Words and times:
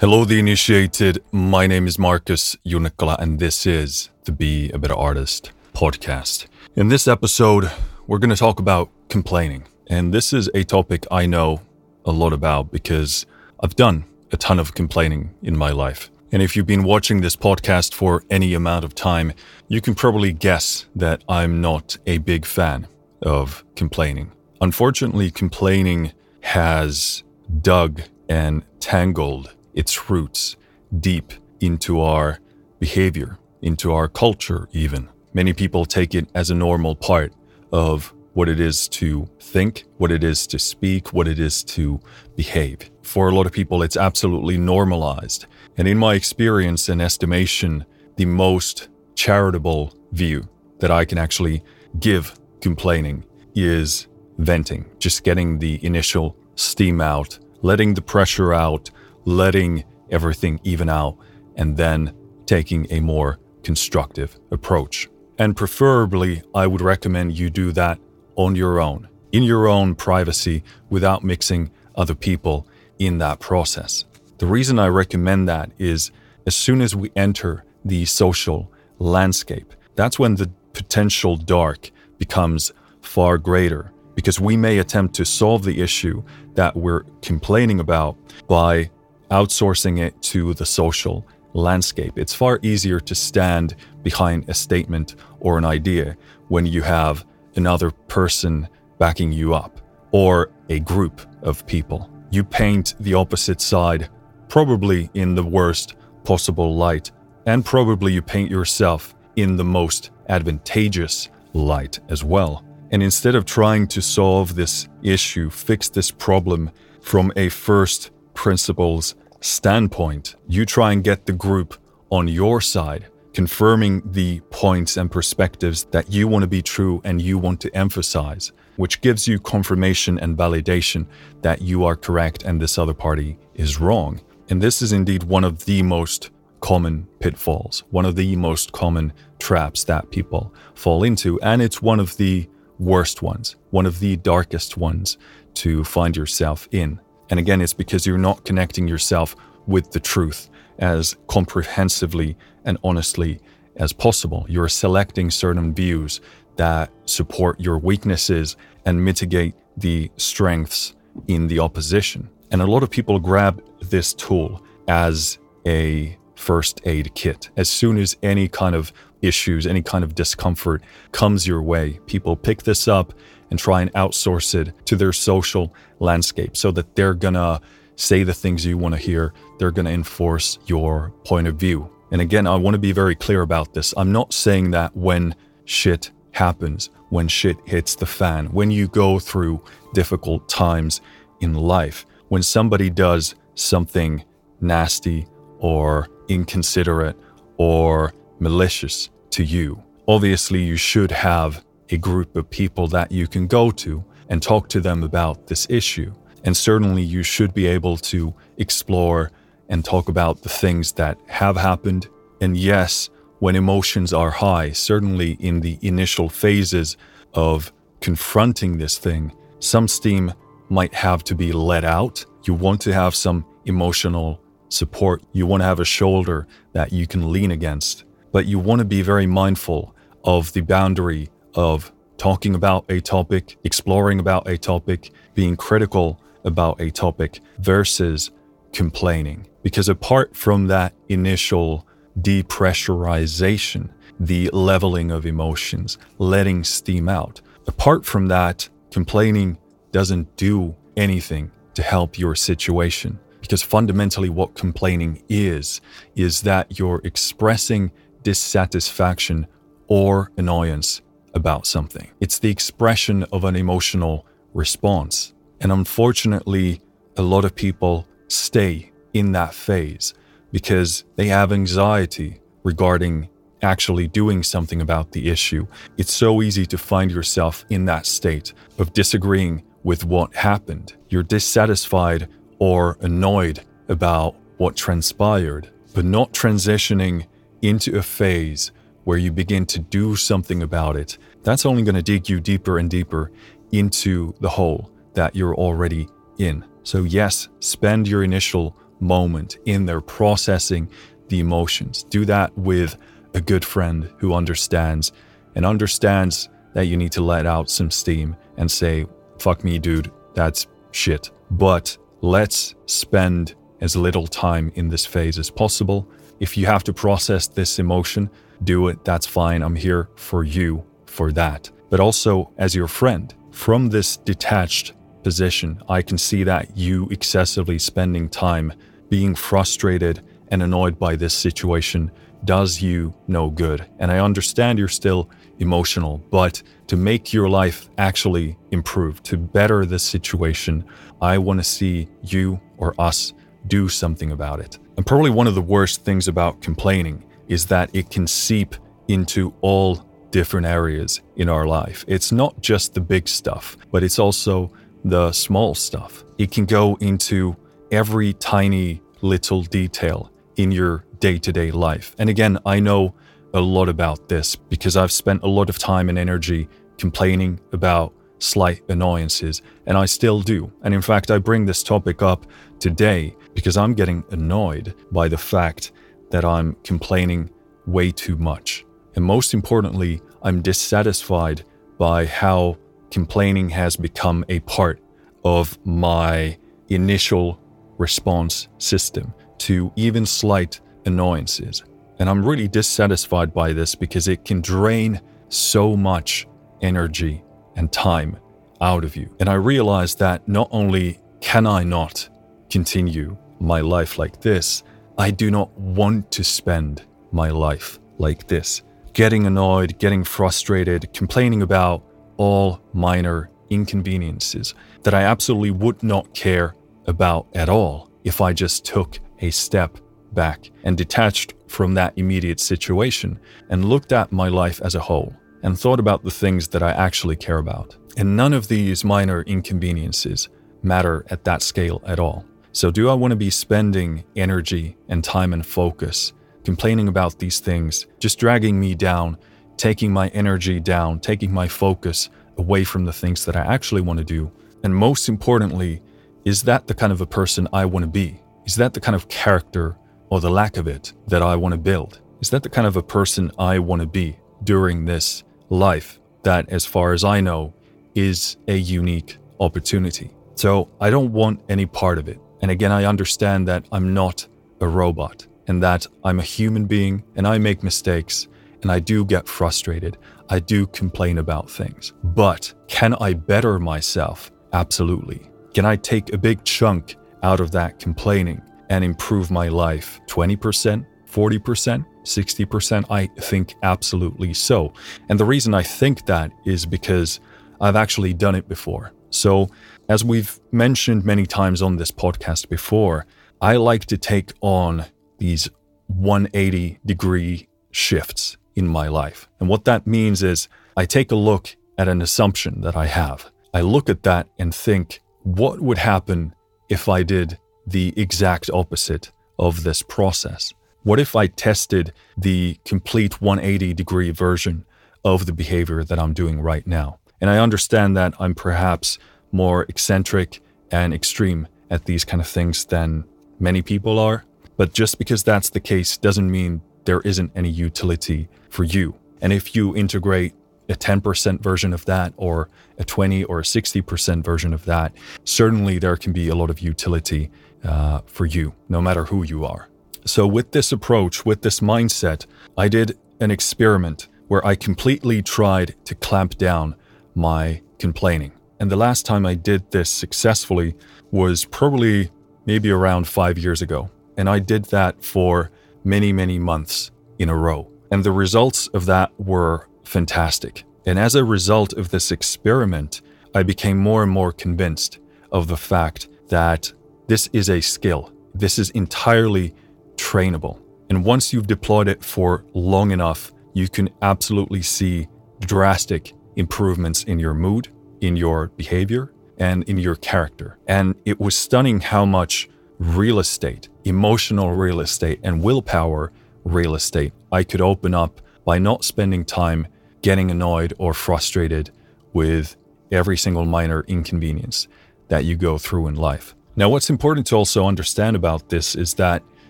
Hello, 0.00 0.24
the 0.24 0.38
initiated. 0.38 1.22
My 1.30 1.66
name 1.66 1.86
is 1.86 1.98
Marcus 1.98 2.56
Junikala, 2.64 3.18
and 3.18 3.38
this 3.38 3.66
is 3.66 4.08
the 4.24 4.32
Be 4.32 4.70
a 4.70 4.78
Better 4.78 4.94
Artist 4.94 5.52
podcast. 5.74 6.46
In 6.74 6.88
this 6.88 7.06
episode, 7.06 7.70
we're 8.06 8.16
going 8.16 8.30
to 8.30 8.34
talk 8.34 8.58
about 8.58 8.88
complaining. 9.10 9.64
And 9.88 10.14
this 10.14 10.32
is 10.32 10.48
a 10.54 10.64
topic 10.64 11.06
I 11.10 11.26
know 11.26 11.60
a 12.06 12.12
lot 12.12 12.32
about 12.32 12.72
because 12.72 13.26
I've 13.62 13.76
done 13.76 14.06
a 14.32 14.38
ton 14.38 14.58
of 14.58 14.72
complaining 14.72 15.34
in 15.42 15.54
my 15.54 15.70
life. 15.70 16.10
And 16.32 16.40
if 16.40 16.56
you've 16.56 16.64
been 16.64 16.84
watching 16.84 17.20
this 17.20 17.36
podcast 17.36 17.92
for 17.92 18.24
any 18.30 18.54
amount 18.54 18.86
of 18.86 18.94
time, 18.94 19.34
you 19.68 19.82
can 19.82 19.94
probably 19.94 20.32
guess 20.32 20.86
that 20.96 21.22
I'm 21.28 21.60
not 21.60 21.98
a 22.06 22.16
big 22.16 22.46
fan 22.46 22.88
of 23.20 23.62
complaining. 23.76 24.32
Unfortunately, 24.62 25.30
complaining 25.30 26.12
has 26.40 27.22
dug 27.60 28.00
and 28.30 28.62
tangled 28.80 29.54
its 29.74 30.10
roots 30.10 30.56
deep 30.98 31.32
into 31.60 32.00
our 32.00 32.38
behavior, 32.78 33.38
into 33.62 33.92
our 33.92 34.08
culture, 34.08 34.68
even. 34.72 35.08
Many 35.32 35.52
people 35.52 35.84
take 35.84 36.14
it 36.14 36.28
as 36.34 36.50
a 36.50 36.54
normal 36.54 36.94
part 36.94 37.32
of 37.72 38.12
what 38.32 38.48
it 38.48 38.60
is 38.60 38.88
to 38.88 39.28
think, 39.40 39.84
what 39.98 40.10
it 40.10 40.24
is 40.24 40.46
to 40.46 40.58
speak, 40.58 41.12
what 41.12 41.28
it 41.28 41.38
is 41.38 41.62
to 41.64 42.00
behave. 42.36 42.90
For 43.02 43.28
a 43.28 43.34
lot 43.34 43.46
of 43.46 43.52
people, 43.52 43.82
it's 43.82 43.96
absolutely 43.96 44.56
normalized. 44.56 45.46
And 45.76 45.86
in 45.88 45.98
my 45.98 46.14
experience 46.14 46.88
and 46.88 47.02
estimation, 47.02 47.84
the 48.16 48.24
most 48.26 48.88
charitable 49.14 49.94
view 50.12 50.48
that 50.78 50.90
I 50.90 51.04
can 51.04 51.18
actually 51.18 51.62
give 51.98 52.34
complaining 52.60 53.24
is 53.54 54.06
venting, 54.38 54.86
just 54.98 55.24
getting 55.24 55.58
the 55.58 55.84
initial 55.84 56.36
steam 56.54 57.00
out, 57.00 57.38
letting 57.62 57.94
the 57.94 58.02
pressure 58.02 58.54
out, 58.54 58.90
letting 59.24 59.84
everything 60.10 60.60
even 60.64 60.88
out, 60.88 61.16
and 61.56 61.76
then 61.76 62.14
taking 62.46 62.86
a 62.90 63.00
more 63.00 63.38
constructive 63.62 64.38
approach. 64.50 65.08
And 65.38 65.56
preferably, 65.56 66.42
I 66.54 66.66
would 66.66 66.80
recommend 66.80 67.38
you 67.38 67.50
do 67.50 67.72
that 67.72 67.98
on 68.36 68.56
your 68.56 68.80
own, 68.80 69.08
in 69.32 69.42
your 69.42 69.68
own 69.68 69.94
privacy, 69.94 70.62
without 70.88 71.22
mixing 71.22 71.70
other 71.94 72.14
people 72.14 72.66
in 72.98 73.18
that 73.18 73.40
process. 73.40 74.04
The 74.38 74.46
reason 74.46 74.78
I 74.78 74.88
recommend 74.88 75.48
that 75.48 75.70
is 75.78 76.10
as 76.46 76.56
soon 76.56 76.80
as 76.80 76.96
we 76.96 77.10
enter 77.14 77.64
the 77.84 78.04
social 78.04 78.72
landscape, 78.98 79.74
that's 79.94 80.18
when 80.18 80.36
the 80.36 80.50
potential 80.72 81.36
dark 81.36 81.90
becomes 82.18 82.72
far 83.02 83.38
greater 83.38 83.92
because 84.14 84.40
we 84.40 84.56
may 84.56 84.78
attempt 84.78 85.14
to 85.14 85.24
solve 85.24 85.64
the 85.64 85.80
issue 85.80 86.22
that 86.54 86.76
we're 86.76 87.04
complaining 87.22 87.80
about 87.80 88.16
by 88.46 88.90
outsourcing 89.30 90.00
it 90.00 90.20
to 90.22 90.54
the 90.54 90.66
social 90.66 91.26
landscape. 91.52 92.18
It's 92.18 92.34
far 92.34 92.58
easier 92.62 93.00
to 93.00 93.14
stand 93.14 93.76
behind 94.02 94.48
a 94.48 94.54
statement 94.54 95.16
or 95.40 95.58
an 95.58 95.64
idea 95.64 96.16
when 96.48 96.66
you 96.66 96.82
have 96.82 97.24
another 97.56 97.90
person 97.90 98.68
backing 98.98 99.32
you 99.32 99.54
up 99.54 99.80
or 100.12 100.50
a 100.68 100.80
group 100.80 101.20
of 101.42 101.66
people. 101.66 102.10
You 102.30 102.44
paint 102.44 102.94
the 103.00 103.14
opposite 103.14 103.60
side 103.60 104.08
probably 104.48 105.10
in 105.14 105.34
the 105.34 105.44
worst 105.44 105.94
possible 106.24 106.76
light, 106.76 107.10
and 107.46 107.64
probably 107.64 108.12
you 108.12 108.22
paint 108.22 108.50
yourself 108.50 109.14
in 109.36 109.56
the 109.56 109.64
most 109.64 110.10
advantageous 110.28 111.28
light 111.52 112.00
as 112.08 112.22
well. 112.22 112.64
And 112.90 113.02
instead 113.02 113.34
of 113.34 113.44
trying 113.44 113.86
to 113.88 114.02
solve 114.02 114.54
this 114.54 114.88
issue, 115.02 115.50
fix 115.50 115.88
this 115.88 116.10
problem 116.10 116.70
from 117.00 117.32
a 117.36 117.48
first 117.48 118.10
principles 118.40 119.16
standpoint, 119.42 120.34
you 120.48 120.64
try 120.64 120.92
and 120.92 121.04
get 121.04 121.26
the 121.26 121.32
group 121.46 121.76
on 122.08 122.26
your 122.26 122.58
side, 122.58 123.06
confirming 123.34 124.00
the 124.12 124.40
points 124.48 124.96
and 124.96 125.10
perspectives 125.10 125.84
that 125.90 126.10
you 126.10 126.26
want 126.26 126.42
to 126.42 126.48
be 126.48 126.62
true 126.62 127.02
and 127.04 127.20
you 127.20 127.36
want 127.36 127.60
to 127.60 127.76
emphasize, 127.76 128.50
which 128.76 129.02
gives 129.02 129.28
you 129.28 129.38
confirmation 129.38 130.18
and 130.20 130.38
validation 130.38 131.06
that 131.42 131.60
you 131.60 131.84
are 131.84 131.94
correct 131.94 132.42
and 132.44 132.58
this 132.58 132.78
other 132.78 132.94
party 132.94 133.36
is 133.56 133.78
wrong. 133.78 134.18
And 134.48 134.62
this 134.62 134.80
is 134.80 134.92
indeed 134.92 135.22
one 135.24 135.44
of 135.44 135.66
the 135.66 135.82
most 135.82 136.30
common 136.60 137.06
pitfalls, 137.18 137.84
one 137.90 138.06
of 138.06 138.16
the 138.16 138.36
most 138.36 138.72
common 138.72 139.12
traps 139.38 139.84
that 139.84 140.10
people 140.10 140.54
fall 140.74 141.04
into. 141.04 141.38
And 141.42 141.60
it's 141.60 141.82
one 141.82 142.00
of 142.00 142.16
the 142.16 142.48
worst 142.78 143.20
ones, 143.20 143.56
one 143.68 143.84
of 143.84 144.00
the 144.00 144.16
darkest 144.16 144.78
ones 144.78 145.18
to 145.56 145.84
find 145.84 146.16
yourself 146.16 146.66
in. 146.70 147.00
And 147.30 147.38
again, 147.38 147.60
it's 147.60 147.72
because 147.72 148.06
you're 148.06 148.18
not 148.18 148.44
connecting 148.44 148.86
yourself 148.86 149.36
with 149.66 149.92
the 149.92 150.00
truth 150.00 150.50
as 150.78 151.16
comprehensively 151.28 152.36
and 152.64 152.76
honestly 152.82 153.40
as 153.76 153.92
possible. 153.92 154.44
You're 154.48 154.68
selecting 154.68 155.30
certain 155.30 155.72
views 155.72 156.20
that 156.56 156.92
support 157.06 157.60
your 157.60 157.78
weaknesses 157.78 158.56
and 158.84 159.02
mitigate 159.02 159.54
the 159.76 160.10
strengths 160.16 160.94
in 161.28 161.46
the 161.46 161.58
opposition. 161.58 162.28
And 162.50 162.60
a 162.60 162.66
lot 162.66 162.82
of 162.82 162.90
people 162.90 163.18
grab 163.18 163.62
this 163.80 164.12
tool 164.12 164.62
as 164.88 165.38
a 165.66 166.18
first 166.34 166.80
aid 166.84 167.14
kit. 167.14 167.50
As 167.56 167.68
soon 167.68 167.98
as 167.98 168.16
any 168.22 168.48
kind 168.48 168.74
of 168.74 168.92
issues, 169.22 169.66
any 169.66 169.82
kind 169.82 170.04
of 170.04 170.14
discomfort 170.14 170.82
comes 171.12 171.46
your 171.46 171.62
way, 171.62 171.98
people 172.06 172.36
pick 172.36 172.62
this 172.62 172.88
up 172.88 173.12
and 173.50 173.58
try 173.58 173.80
and 173.82 173.92
outsource 173.94 174.54
it 174.54 174.72
to 174.86 174.96
their 174.96 175.12
social 175.12 175.74
landscape 175.98 176.56
so 176.56 176.70
that 176.70 176.94
they're 176.94 177.14
gonna 177.14 177.60
say 177.96 178.22
the 178.22 178.34
things 178.34 178.64
you 178.64 178.78
wanna 178.78 178.96
hear, 178.96 179.32
they're 179.58 179.70
gonna 179.70 179.90
enforce 179.90 180.58
your 180.66 181.12
point 181.24 181.46
of 181.46 181.56
view. 181.56 181.90
And 182.12 182.20
again, 182.20 182.46
I 182.46 182.56
wanna 182.56 182.78
be 182.78 182.92
very 182.92 183.14
clear 183.14 183.42
about 183.42 183.74
this. 183.74 183.92
I'm 183.96 184.12
not 184.12 184.32
saying 184.32 184.70
that 184.70 184.96
when 184.96 185.34
shit 185.64 186.10
happens, 186.32 186.90
when 187.10 187.28
shit 187.28 187.56
hits 187.64 187.94
the 187.94 188.06
fan, 188.06 188.46
when 188.46 188.70
you 188.70 188.88
go 188.88 189.18
through 189.18 189.62
difficult 189.94 190.48
times 190.48 191.00
in 191.40 191.54
life, 191.54 192.06
when 192.28 192.42
somebody 192.42 192.88
does 192.88 193.34
something 193.54 194.24
nasty 194.60 195.26
or 195.58 196.08
inconsiderate 196.28 197.16
or 197.56 198.14
malicious 198.40 199.10
to 199.30 199.44
you, 199.44 199.82
obviously 200.08 200.62
you 200.62 200.76
should 200.76 201.10
have 201.10 201.64
a 201.90 201.96
group 201.96 202.34
of 202.36 202.48
people 202.50 202.86
that 202.88 203.12
you 203.12 203.26
can 203.26 203.46
go 203.46 203.70
to 203.70 204.04
and 204.28 204.42
talk 204.42 204.68
to 204.68 204.80
them 204.80 205.02
about 205.02 205.46
this 205.46 205.66
issue. 205.68 206.12
And 206.44 206.56
certainly 206.56 207.02
you 207.02 207.22
should 207.22 207.52
be 207.52 207.66
able 207.66 207.96
to 207.98 208.34
explore 208.56 209.30
and 209.68 209.84
talk 209.84 210.08
about 210.08 210.42
the 210.42 210.48
things 210.48 210.92
that 210.92 211.18
have 211.28 211.56
happened. 211.56 212.08
And 212.40 212.56
yes, 212.56 213.10
when 213.40 213.56
emotions 213.56 214.12
are 214.12 214.30
high, 214.30 214.72
certainly 214.72 215.32
in 215.32 215.60
the 215.60 215.78
initial 215.82 216.28
phases 216.28 216.96
of 217.34 217.72
confronting 218.00 218.78
this 218.78 218.98
thing, 218.98 219.32
some 219.58 219.88
steam 219.88 220.32
might 220.68 220.94
have 220.94 221.22
to 221.24 221.34
be 221.34 221.52
let 221.52 221.84
out. 221.84 222.24
You 222.44 222.54
want 222.54 222.80
to 222.82 222.92
have 222.92 223.14
some 223.14 223.44
emotional 223.64 224.40
support. 224.68 225.22
You 225.32 225.46
want 225.46 225.62
to 225.62 225.66
have 225.66 225.80
a 225.80 225.84
shoulder 225.84 226.46
that 226.72 226.92
you 226.92 227.06
can 227.06 227.32
lean 227.32 227.50
against. 227.50 228.04
But 228.32 228.46
you 228.46 228.58
want 228.58 228.78
to 228.80 228.84
be 228.84 229.02
very 229.02 229.26
mindful 229.26 229.94
of 230.24 230.52
the 230.52 230.60
boundary 230.60 231.28
of 231.54 231.92
talking 232.16 232.54
about 232.54 232.84
a 232.90 233.00
topic, 233.00 233.56
exploring 233.64 234.20
about 234.20 234.46
a 234.48 234.58
topic, 234.58 235.10
being 235.34 235.56
critical 235.56 236.20
about 236.44 236.80
a 236.80 236.90
topic 236.90 237.40
versus 237.58 238.30
complaining. 238.72 239.46
Because 239.62 239.88
apart 239.88 240.36
from 240.36 240.66
that 240.68 240.92
initial 241.08 241.86
depressurization, 242.20 243.90
the 244.18 244.50
leveling 244.52 245.10
of 245.10 245.26
emotions, 245.26 245.98
letting 246.18 246.62
steam 246.62 247.08
out, 247.08 247.40
apart 247.66 248.04
from 248.04 248.26
that, 248.28 248.68
complaining 248.90 249.58
doesn't 249.92 250.36
do 250.36 250.74
anything 250.96 251.50
to 251.74 251.82
help 251.82 252.18
your 252.18 252.34
situation. 252.34 253.18
Because 253.40 253.62
fundamentally, 253.62 254.28
what 254.28 254.54
complaining 254.54 255.22
is, 255.28 255.80
is 256.14 256.42
that 256.42 256.78
you're 256.78 257.00
expressing 257.04 257.90
dissatisfaction 258.22 259.46
or 259.86 260.30
annoyance 260.36 261.02
about 261.34 261.66
something. 261.66 262.10
It's 262.20 262.38
the 262.38 262.50
expression 262.50 263.24
of 263.32 263.44
an 263.44 263.56
emotional 263.56 264.26
response. 264.54 265.32
And 265.60 265.72
unfortunately, 265.72 266.80
a 267.16 267.22
lot 267.22 267.44
of 267.44 267.54
people 267.54 268.06
stay 268.28 268.92
in 269.12 269.32
that 269.32 269.54
phase 269.54 270.14
because 270.52 271.04
they 271.16 271.28
have 271.28 271.52
anxiety 271.52 272.40
regarding 272.62 273.28
actually 273.62 274.08
doing 274.08 274.42
something 274.42 274.80
about 274.80 275.12
the 275.12 275.28
issue. 275.28 275.66
It's 275.98 276.14
so 276.14 276.42
easy 276.42 276.64
to 276.66 276.78
find 276.78 277.10
yourself 277.10 277.64
in 277.68 277.84
that 277.86 278.06
state 278.06 278.52
of 278.78 278.92
disagreeing 278.92 279.62
with 279.82 280.04
what 280.04 280.34
happened. 280.34 280.94
You're 281.08 281.22
dissatisfied 281.22 282.28
or 282.58 282.96
annoyed 283.00 283.60
about 283.88 284.36
what 284.58 284.76
transpired, 284.76 285.70
but 285.94 286.04
not 286.04 286.32
transitioning 286.32 287.26
into 287.62 287.98
a 287.98 288.02
phase 288.02 288.72
where 289.04 289.18
you 289.18 289.32
begin 289.32 289.66
to 289.66 289.78
do 289.78 290.16
something 290.16 290.62
about 290.62 290.96
it, 290.96 291.18
that's 291.42 291.66
only 291.66 291.82
going 291.82 291.94
to 291.94 292.02
dig 292.02 292.28
you 292.28 292.40
deeper 292.40 292.78
and 292.78 292.90
deeper 292.90 293.30
into 293.72 294.34
the 294.40 294.48
hole 294.48 294.90
that 295.14 295.34
you're 295.34 295.54
already 295.54 296.08
in. 296.38 296.64
So, 296.82 297.04
yes, 297.04 297.48
spend 297.60 298.08
your 298.08 298.22
initial 298.22 298.76
moment 299.00 299.58
in 299.64 299.86
there 299.86 300.00
processing 300.00 300.90
the 301.28 301.40
emotions. 301.40 302.02
Do 302.04 302.24
that 302.26 302.56
with 302.56 302.96
a 303.34 303.40
good 303.40 303.64
friend 303.64 304.10
who 304.18 304.34
understands 304.34 305.12
and 305.54 305.64
understands 305.64 306.48
that 306.74 306.86
you 306.86 306.96
need 306.96 307.12
to 307.12 307.22
let 307.22 307.46
out 307.46 307.70
some 307.70 307.90
steam 307.90 308.36
and 308.56 308.70
say, 308.70 309.06
fuck 309.38 309.64
me, 309.64 309.78
dude, 309.78 310.10
that's 310.34 310.66
shit. 310.92 311.30
But 311.50 311.96
let's 312.20 312.74
spend 312.86 313.54
as 313.80 313.96
little 313.96 314.26
time 314.26 314.70
in 314.74 314.88
this 314.88 315.06
phase 315.06 315.38
as 315.38 315.50
possible. 315.50 316.08
If 316.40 316.56
you 316.56 316.64
have 316.66 316.82
to 316.84 316.92
process 316.94 317.46
this 317.46 317.78
emotion, 317.78 318.30
do 318.64 318.88
it. 318.88 319.04
That's 319.04 319.26
fine. 319.26 319.62
I'm 319.62 319.76
here 319.76 320.08
for 320.16 320.42
you 320.42 320.84
for 321.04 321.32
that. 321.32 321.70
But 321.90 322.00
also 322.00 322.50
as 322.56 322.74
your 322.74 322.88
friend, 322.88 323.34
from 323.50 323.90
this 323.90 324.16
detached 324.16 324.94
position, 325.22 325.82
I 325.88 326.00
can 326.00 326.16
see 326.16 326.42
that 326.44 326.76
you 326.76 327.08
excessively 327.10 327.78
spending 327.78 328.28
time 328.28 328.72
being 329.10 329.34
frustrated 329.34 330.22
and 330.48 330.62
annoyed 330.62 330.98
by 330.98 331.14
this 331.14 331.34
situation 331.34 332.10
does 332.44 332.80
you 332.80 333.12
no 333.28 333.50
good. 333.50 333.86
And 333.98 334.10
I 334.10 334.20
understand 334.20 334.78
you're 334.78 334.88
still 334.88 335.28
emotional, 335.58 336.18
but 336.30 336.62
to 336.86 336.96
make 336.96 337.34
your 337.34 337.50
life 337.50 337.90
actually 337.98 338.56
improve, 338.70 339.22
to 339.24 339.36
better 339.36 339.84
this 339.84 340.02
situation, 340.02 340.84
I 341.20 341.36
want 341.36 341.60
to 341.60 341.64
see 341.64 342.08
you 342.22 342.58
or 342.78 342.94
us 342.98 343.34
do 343.66 343.90
something 343.90 344.32
about 344.32 344.60
it. 344.60 344.78
And 345.00 345.06
probably 345.06 345.30
one 345.30 345.46
of 345.46 345.54
the 345.54 345.62
worst 345.62 346.04
things 346.04 346.28
about 346.28 346.60
complaining 346.60 347.24
is 347.48 347.64
that 347.68 347.88
it 347.94 348.10
can 348.10 348.26
seep 348.26 348.74
into 349.08 349.54
all 349.62 349.96
different 350.30 350.66
areas 350.66 351.22
in 351.36 351.48
our 351.48 351.66
life. 351.66 352.04
It's 352.06 352.32
not 352.32 352.60
just 352.60 352.92
the 352.92 353.00
big 353.00 353.26
stuff, 353.26 353.78
but 353.90 354.02
it's 354.02 354.18
also 354.18 354.70
the 355.06 355.32
small 355.32 355.74
stuff. 355.74 356.22
It 356.36 356.52
can 356.52 356.66
go 356.66 356.98
into 357.00 357.56
every 357.90 358.34
tiny 358.34 359.00
little 359.22 359.62
detail 359.62 360.30
in 360.56 360.70
your 360.70 361.06
day 361.18 361.38
to 361.38 361.50
day 361.50 361.70
life. 361.70 362.14
And 362.18 362.28
again, 362.28 362.58
I 362.66 362.78
know 362.78 363.14
a 363.54 363.60
lot 363.62 363.88
about 363.88 364.28
this 364.28 364.54
because 364.54 364.98
I've 364.98 365.12
spent 365.12 365.42
a 365.42 365.48
lot 365.48 365.70
of 365.70 365.78
time 365.78 366.10
and 366.10 366.18
energy 366.18 366.68
complaining 366.98 367.58
about 367.72 368.12
slight 368.38 368.82
annoyances, 368.90 369.62
and 369.86 369.96
I 369.96 370.04
still 370.04 370.42
do. 370.42 370.70
And 370.82 370.92
in 370.92 371.00
fact, 371.00 371.30
I 371.30 371.38
bring 371.38 371.64
this 371.64 371.82
topic 371.82 372.20
up 372.20 372.44
today 372.80 373.34
because 373.54 373.76
I'm 373.76 373.94
getting 373.94 374.24
annoyed 374.30 374.94
by 375.10 375.28
the 375.28 375.38
fact 375.38 375.92
that 376.30 376.44
I'm 376.44 376.76
complaining 376.84 377.50
way 377.86 378.10
too 378.10 378.36
much. 378.36 378.84
And 379.16 379.24
most 379.24 379.54
importantly, 379.54 380.22
I'm 380.42 380.62
dissatisfied 380.62 381.64
by 381.98 382.26
how 382.26 382.78
complaining 383.10 383.68
has 383.70 383.96
become 383.96 384.44
a 384.48 384.60
part 384.60 385.00
of 385.44 385.78
my 385.84 386.56
initial 386.88 387.60
response 387.98 388.68
system 388.78 389.34
to 389.58 389.92
even 389.96 390.24
slight 390.24 390.80
annoyances. 391.04 391.82
And 392.18 392.28
I'm 392.28 392.44
really 392.44 392.68
dissatisfied 392.68 393.52
by 393.52 393.72
this 393.72 393.94
because 393.94 394.28
it 394.28 394.44
can 394.44 394.60
drain 394.60 395.20
so 395.48 395.96
much 395.96 396.46
energy 396.80 397.42
and 397.76 397.92
time 397.92 398.38
out 398.80 399.04
of 399.04 399.16
you. 399.16 399.34
And 399.40 399.48
I 399.48 399.54
realize 399.54 400.14
that 400.16 400.46
not 400.48 400.68
only 400.70 401.20
can 401.40 401.66
I 401.66 401.82
not 401.82 402.28
continue 402.70 403.36
my 403.58 403.80
life 403.80 404.18
like 404.18 404.40
this, 404.40 404.82
I 405.18 405.30
do 405.30 405.50
not 405.50 405.76
want 405.78 406.30
to 406.32 406.44
spend 406.44 407.04
my 407.32 407.50
life 407.50 407.98
like 408.18 408.46
this. 408.48 408.82
Getting 409.12 409.46
annoyed, 409.46 409.98
getting 409.98 410.24
frustrated, 410.24 411.12
complaining 411.12 411.62
about 411.62 412.04
all 412.36 412.80
minor 412.92 413.50
inconveniences 413.68 414.74
that 415.02 415.14
I 415.14 415.22
absolutely 415.22 415.72
would 415.72 416.02
not 416.02 416.32
care 416.34 416.74
about 417.06 417.48
at 417.54 417.68
all 417.68 418.10
if 418.24 418.40
I 418.40 418.52
just 418.52 418.84
took 418.84 419.18
a 419.40 419.50
step 419.50 419.98
back 420.32 420.70
and 420.84 420.96
detached 420.96 421.54
from 421.66 421.94
that 421.94 422.12
immediate 422.16 422.60
situation 422.60 423.38
and 423.68 423.84
looked 423.84 424.12
at 424.12 424.32
my 424.32 424.48
life 424.48 424.80
as 424.82 424.94
a 424.94 425.00
whole 425.00 425.34
and 425.62 425.78
thought 425.78 426.00
about 426.00 426.24
the 426.24 426.30
things 426.30 426.68
that 426.68 426.82
I 426.82 426.92
actually 426.92 427.36
care 427.36 427.58
about. 427.58 427.96
And 428.16 428.36
none 428.36 428.52
of 428.52 428.68
these 428.68 429.04
minor 429.04 429.42
inconveniences 429.42 430.48
matter 430.82 431.26
at 431.30 431.44
that 431.44 431.62
scale 431.62 432.02
at 432.06 432.18
all. 432.18 432.44
So, 432.72 432.92
do 432.92 433.08
I 433.08 433.14
want 433.14 433.32
to 433.32 433.36
be 433.36 433.50
spending 433.50 434.22
energy 434.36 434.96
and 435.08 435.24
time 435.24 435.52
and 435.52 435.66
focus 435.66 436.32
complaining 436.64 437.08
about 437.08 437.38
these 437.40 437.58
things, 437.58 438.06
just 438.20 438.38
dragging 438.38 438.78
me 438.78 438.94
down, 438.94 439.38
taking 439.76 440.12
my 440.12 440.28
energy 440.28 440.78
down, 440.78 441.18
taking 441.18 441.52
my 441.52 441.66
focus 441.66 442.30
away 442.58 442.84
from 442.84 443.04
the 443.04 443.12
things 443.12 443.44
that 443.44 443.56
I 443.56 443.62
actually 443.62 444.02
want 444.02 444.18
to 444.18 444.24
do? 444.24 444.52
And 444.84 444.94
most 444.94 445.28
importantly, 445.28 446.00
is 446.44 446.62
that 446.62 446.86
the 446.86 446.94
kind 446.94 447.12
of 447.12 447.20
a 447.20 447.26
person 447.26 447.66
I 447.72 447.86
want 447.86 448.04
to 448.04 448.10
be? 448.10 448.40
Is 448.64 448.76
that 448.76 448.94
the 448.94 449.00
kind 449.00 449.16
of 449.16 449.26
character 449.28 449.96
or 450.28 450.40
the 450.40 450.50
lack 450.50 450.76
of 450.76 450.86
it 450.86 451.12
that 451.26 451.42
I 451.42 451.56
want 451.56 451.72
to 451.72 451.78
build? 451.78 452.20
Is 452.40 452.50
that 452.50 452.62
the 452.62 452.70
kind 452.70 452.86
of 452.86 452.96
a 452.96 453.02
person 453.02 453.50
I 453.58 453.80
want 453.80 454.00
to 454.00 454.06
be 454.06 454.38
during 454.62 455.06
this 455.06 455.42
life 455.70 456.20
that, 456.44 456.68
as 456.68 456.86
far 456.86 457.14
as 457.14 457.24
I 457.24 457.40
know, 457.40 457.74
is 458.14 458.58
a 458.68 458.76
unique 458.76 459.38
opportunity? 459.58 460.30
So 460.54 460.88
I 461.00 461.10
don't 461.10 461.32
want 461.32 461.62
any 461.68 461.86
part 461.86 462.18
of 462.18 462.28
it. 462.28 462.40
And 462.62 462.70
again, 462.70 462.92
I 462.92 463.04
understand 463.04 463.66
that 463.68 463.86
I'm 463.92 464.12
not 464.14 464.46
a 464.80 464.88
robot 464.88 465.46
and 465.66 465.82
that 465.82 466.06
I'm 466.24 466.38
a 466.40 466.44
human 466.44 466.86
being 466.86 467.22
and 467.36 467.46
I 467.46 467.58
make 467.58 467.82
mistakes 467.82 468.48
and 468.82 468.90
I 468.90 468.98
do 468.98 469.24
get 469.24 469.48
frustrated. 469.48 470.16
I 470.48 470.58
do 470.58 470.86
complain 470.88 471.38
about 471.38 471.70
things. 471.70 472.12
But 472.24 472.72
can 472.88 473.14
I 473.14 473.34
better 473.34 473.78
myself? 473.78 474.50
Absolutely. 474.72 475.42
Can 475.74 475.84
I 475.84 475.96
take 475.96 476.32
a 476.32 476.38
big 476.38 476.64
chunk 476.64 477.16
out 477.42 477.60
of 477.60 477.70
that 477.72 477.98
complaining 477.98 478.60
and 478.88 479.04
improve 479.04 479.50
my 479.50 479.68
life 479.68 480.20
20%, 480.26 481.06
40%, 481.30 482.04
60%? 482.24 483.04
I 483.10 483.26
think 483.40 483.74
absolutely 483.82 484.52
so. 484.54 484.92
And 485.28 485.38
the 485.38 485.44
reason 485.44 485.74
I 485.74 485.82
think 485.82 486.26
that 486.26 486.50
is 486.64 486.84
because 486.86 487.40
I've 487.80 487.96
actually 487.96 488.34
done 488.34 488.54
it 488.54 488.68
before. 488.68 489.12
So, 489.30 489.68
as 490.10 490.24
we've 490.24 490.58
mentioned 490.72 491.24
many 491.24 491.46
times 491.46 491.80
on 491.80 491.96
this 491.96 492.10
podcast 492.10 492.68
before, 492.68 493.26
I 493.60 493.76
like 493.76 494.06
to 494.06 494.18
take 494.18 494.52
on 494.60 495.04
these 495.38 495.68
180 496.08 496.98
degree 497.06 497.68
shifts 497.92 498.56
in 498.74 498.88
my 498.88 499.06
life. 499.06 499.48
And 499.60 499.68
what 499.68 499.84
that 499.84 500.08
means 500.08 500.42
is 500.42 500.68
I 500.96 501.06
take 501.06 501.30
a 501.30 501.36
look 501.36 501.76
at 501.96 502.08
an 502.08 502.22
assumption 502.22 502.80
that 502.80 502.96
I 502.96 503.06
have. 503.06 503.52
I 503.72 503.82
look 503.82 504.08
at 504.08 504.24
that 504.24 504.48
and 504.58 504.74
think, 504.74 505.20
what 505.44 505.80
would 505.80 505.98
happen 505.98 506.56
if 506.88 507.08
I 507.08 507.22
did 507.22 507.56
the 507.86 508.12
exact 508.16 508.68
opposite 508.74 509.30
of 509.60 509.84
this 509.84 510.02
process? 510.02 510.74
What 511.04 511.20
if 511.20 511.36
I 511.36 511.46
tested 511.46 512.12
the 512.36 512.80
complete 512.84 513.40
180 513.40 513.94
degree 513.94 514.32
version 514.32 514.84
of 515.24 515.46
the 515.46 515.52
behavior 515.52 516.02
that 516.02 516.18
I'm 516.18 516.32
doing 516.32 516.60
right 516.60 516.84
now? 516.84 517.20
And 517.40 517.48
I 517.48 517.58
understand 517.58 518.16
that 518.16 518.34
I'm 518.40 518.56
perhaps 518.56 519.20
more 519.52 519.84
eccentric 519.88 520.60
and 520.90 521.14
extreme 521.14 521.68
at 521.90 522.04
these 522.04 522.24
kind 522.24 522.40
of 522.40 522.46
things 522.46 522.84
than 522.84 523.24
many 523.58 523.82
people 523.82 524.18
are. 524.18 524.44
But 524.76 524.92
just 524.92 525.18
because 525.18 525.42
that's 525.42 525.70
the 525.70 525.80
case 525.80 526.16
doesn't 526.16 526.50
mean 526.50 526.82
there 527.04 527.20
isn't 527.20 527.52
any 527.54 527.70
utility 527.70 528.48
for 528.68 528.84
you. 528.84 529.14
And 529.40 529.52
if 529.52 529.74
you 529.74 529.96
integrate 529.96 530.54
a 530.88 530.94
10% 530.94 531.60
version 531.60 531.92
of 531.92 532.04
that 532.06 532.32
or 532.36 532.68
a 532.98 533.04
20 533.04 533.44
or 533.44 533.60
a 533.60 533.62
60% 533.62 534.44
version 534.44 534.74
of 534.74 534.84
that, 534.86 535.12
certainly 535.44 535.98
there 535.98 536.16
can 536.16 536.32
be 536.32 536.48
a 536.48 536.54
lot 536.54 536.70
of 536.70 536.80
utility 536.80 537.50
uh, 537.84 538.20
for 538.26 538.46
you, 538.46 538.74
no 538.88 539.00
matter 539.00 539.24
who 539.26 539.42
you 539.42 539.64
are. 539.64 539.88
So, 540.26 540.46
with 540.46 540.72
this 540.72 540.92
approach, 540.92 541.46
with 541.46 541.62
this 541.62 541.80
mindset, 541.80 542.44
I 542.76 542.88
did 542.88 543.18
an 543.40 543.50
experiment 543.50 544.28
where 544.48 544.64
I 544.66 544.74
completely 544.74 545.42
tried 545.42 545.94
to 546.04 546.14
clamp 546.14 546.58
down 546.58 546.94
my 547.34 547.80
complaining. 547.98 548.52
And 548.80 548.90
the 548.90 548.96
last 548.96 549.26
time 549.26 549.44
I 549.44 549.54
did 549.54 549.90
this 549.90 550.08
successfully 550.08 550.96
was 551.30 551.66
probably 551.66 552.30
maybe 552.64 552.90
around 552.90 553.28
five 553.28 553.58
years 553.58 553.82
ago. 553.82 554.10
And 554.38 554.48
I 554.48 554.58
did 554.58 554.86
that 554.86 555.22
for 555.22 555.70
many, 556.02 556.32
many 556.32 556.58
months 556.58 557.10
in 557.38 557.50
a 557.50 557.56
row. 557.56 557.90
And 558.10 558.24
the 558.24 558.32
results 558.32 558.86
of 558.88 559.04
that 559.06 559.32
were 559.38 559.86
fantastic. 560.04 560.84
And 561.06 561.18
as 561.18 561.34
a 561.34 561.44
result 561.44 561.92
of 561.92 562.10
this 562.10 562.32
experiment, 562.32 563.20
I 563.54 563.62
became 563.62 563.98
more 563.98 564.22
and 564.22 564.32
more 564.32 564.50
convinced 564.50 565.18
of 565.52 565.68
the 565.68 565.76
fact 565.76 566.28
that 566.48 566.92
this 567.26 567.50
is 567.52 567.68
a 567.68 567.80
skill. 567.80 568.32
This 568.54 568.78
is 568.78 568.90
entirely 568.90 569.74
trainable. 570.16 570.80
And 571.10 571.24
once 571.24 571.52
you've 571.52 571.66
deployed 571.66 572.08
it 572.08 572.24
for 572.24 572.64
long 572.72 573.10
enough, 573.10 573.52
you 573.74 573.88
can 573.88 574.08
absolutely 574.22 574.82
see 574.82 575.28
drastic 575.60 576.32
improvements 576.56 577.24
in 577.24 577.38
your 577.38 577.54
mood, 577.54 577.88
in 578.20 578.36
your 578.36 578.68
behavior, 578.76 579.32
and 579.58 579.84
in 579.84 579.98
your 579.98 580.16
character. 580.16 580.78
And 580.86 581.14
it 581.24 581.38
was 581.38 581.56
stunning 581.56 582.00
how 582.00 582.24
much 582.24 582.68
real 582.98 583.38
estate, 583.38 583.88
emotional 584.04 584.72
real 584.72 585.00
estate, 585.00 585.40
and 585.42 585.62
willpower 585.62 586.32
real 586.64 586.94
estate 586.94 587.32
I 587.52 587.64
could 587.64 587.80
open 587.80 588.14
up 588.14 588.40
by 588.64 588.78
not 588.78 589.04
spending 589.04 589.44
time 589.44 589.86
getting 590.22 590.50
annoyed 590.50 590.94
or 590.98 591.14
frustrated 591.14 591.90
with 592.32 592.76
every 593.10 593.36
single 593.36 593.64
minor 593.64 594.04
inconvenience 594.06 594.88
that 595.28 595.44
you 595.44 595.56
go 595.56 595.78
through 595.78 596.08
in 596.08 596.14
life. 596.14 596.54
Now, 596.76 596.88
what's 596.88 597.10
important 597.10 597.46
to 597.48 597.56
also 597.56 597.86
understand 597.86 598.36
about 598.36 598.68
this 598.68 598.94
is 598.94 599.14
that 599.14 599.42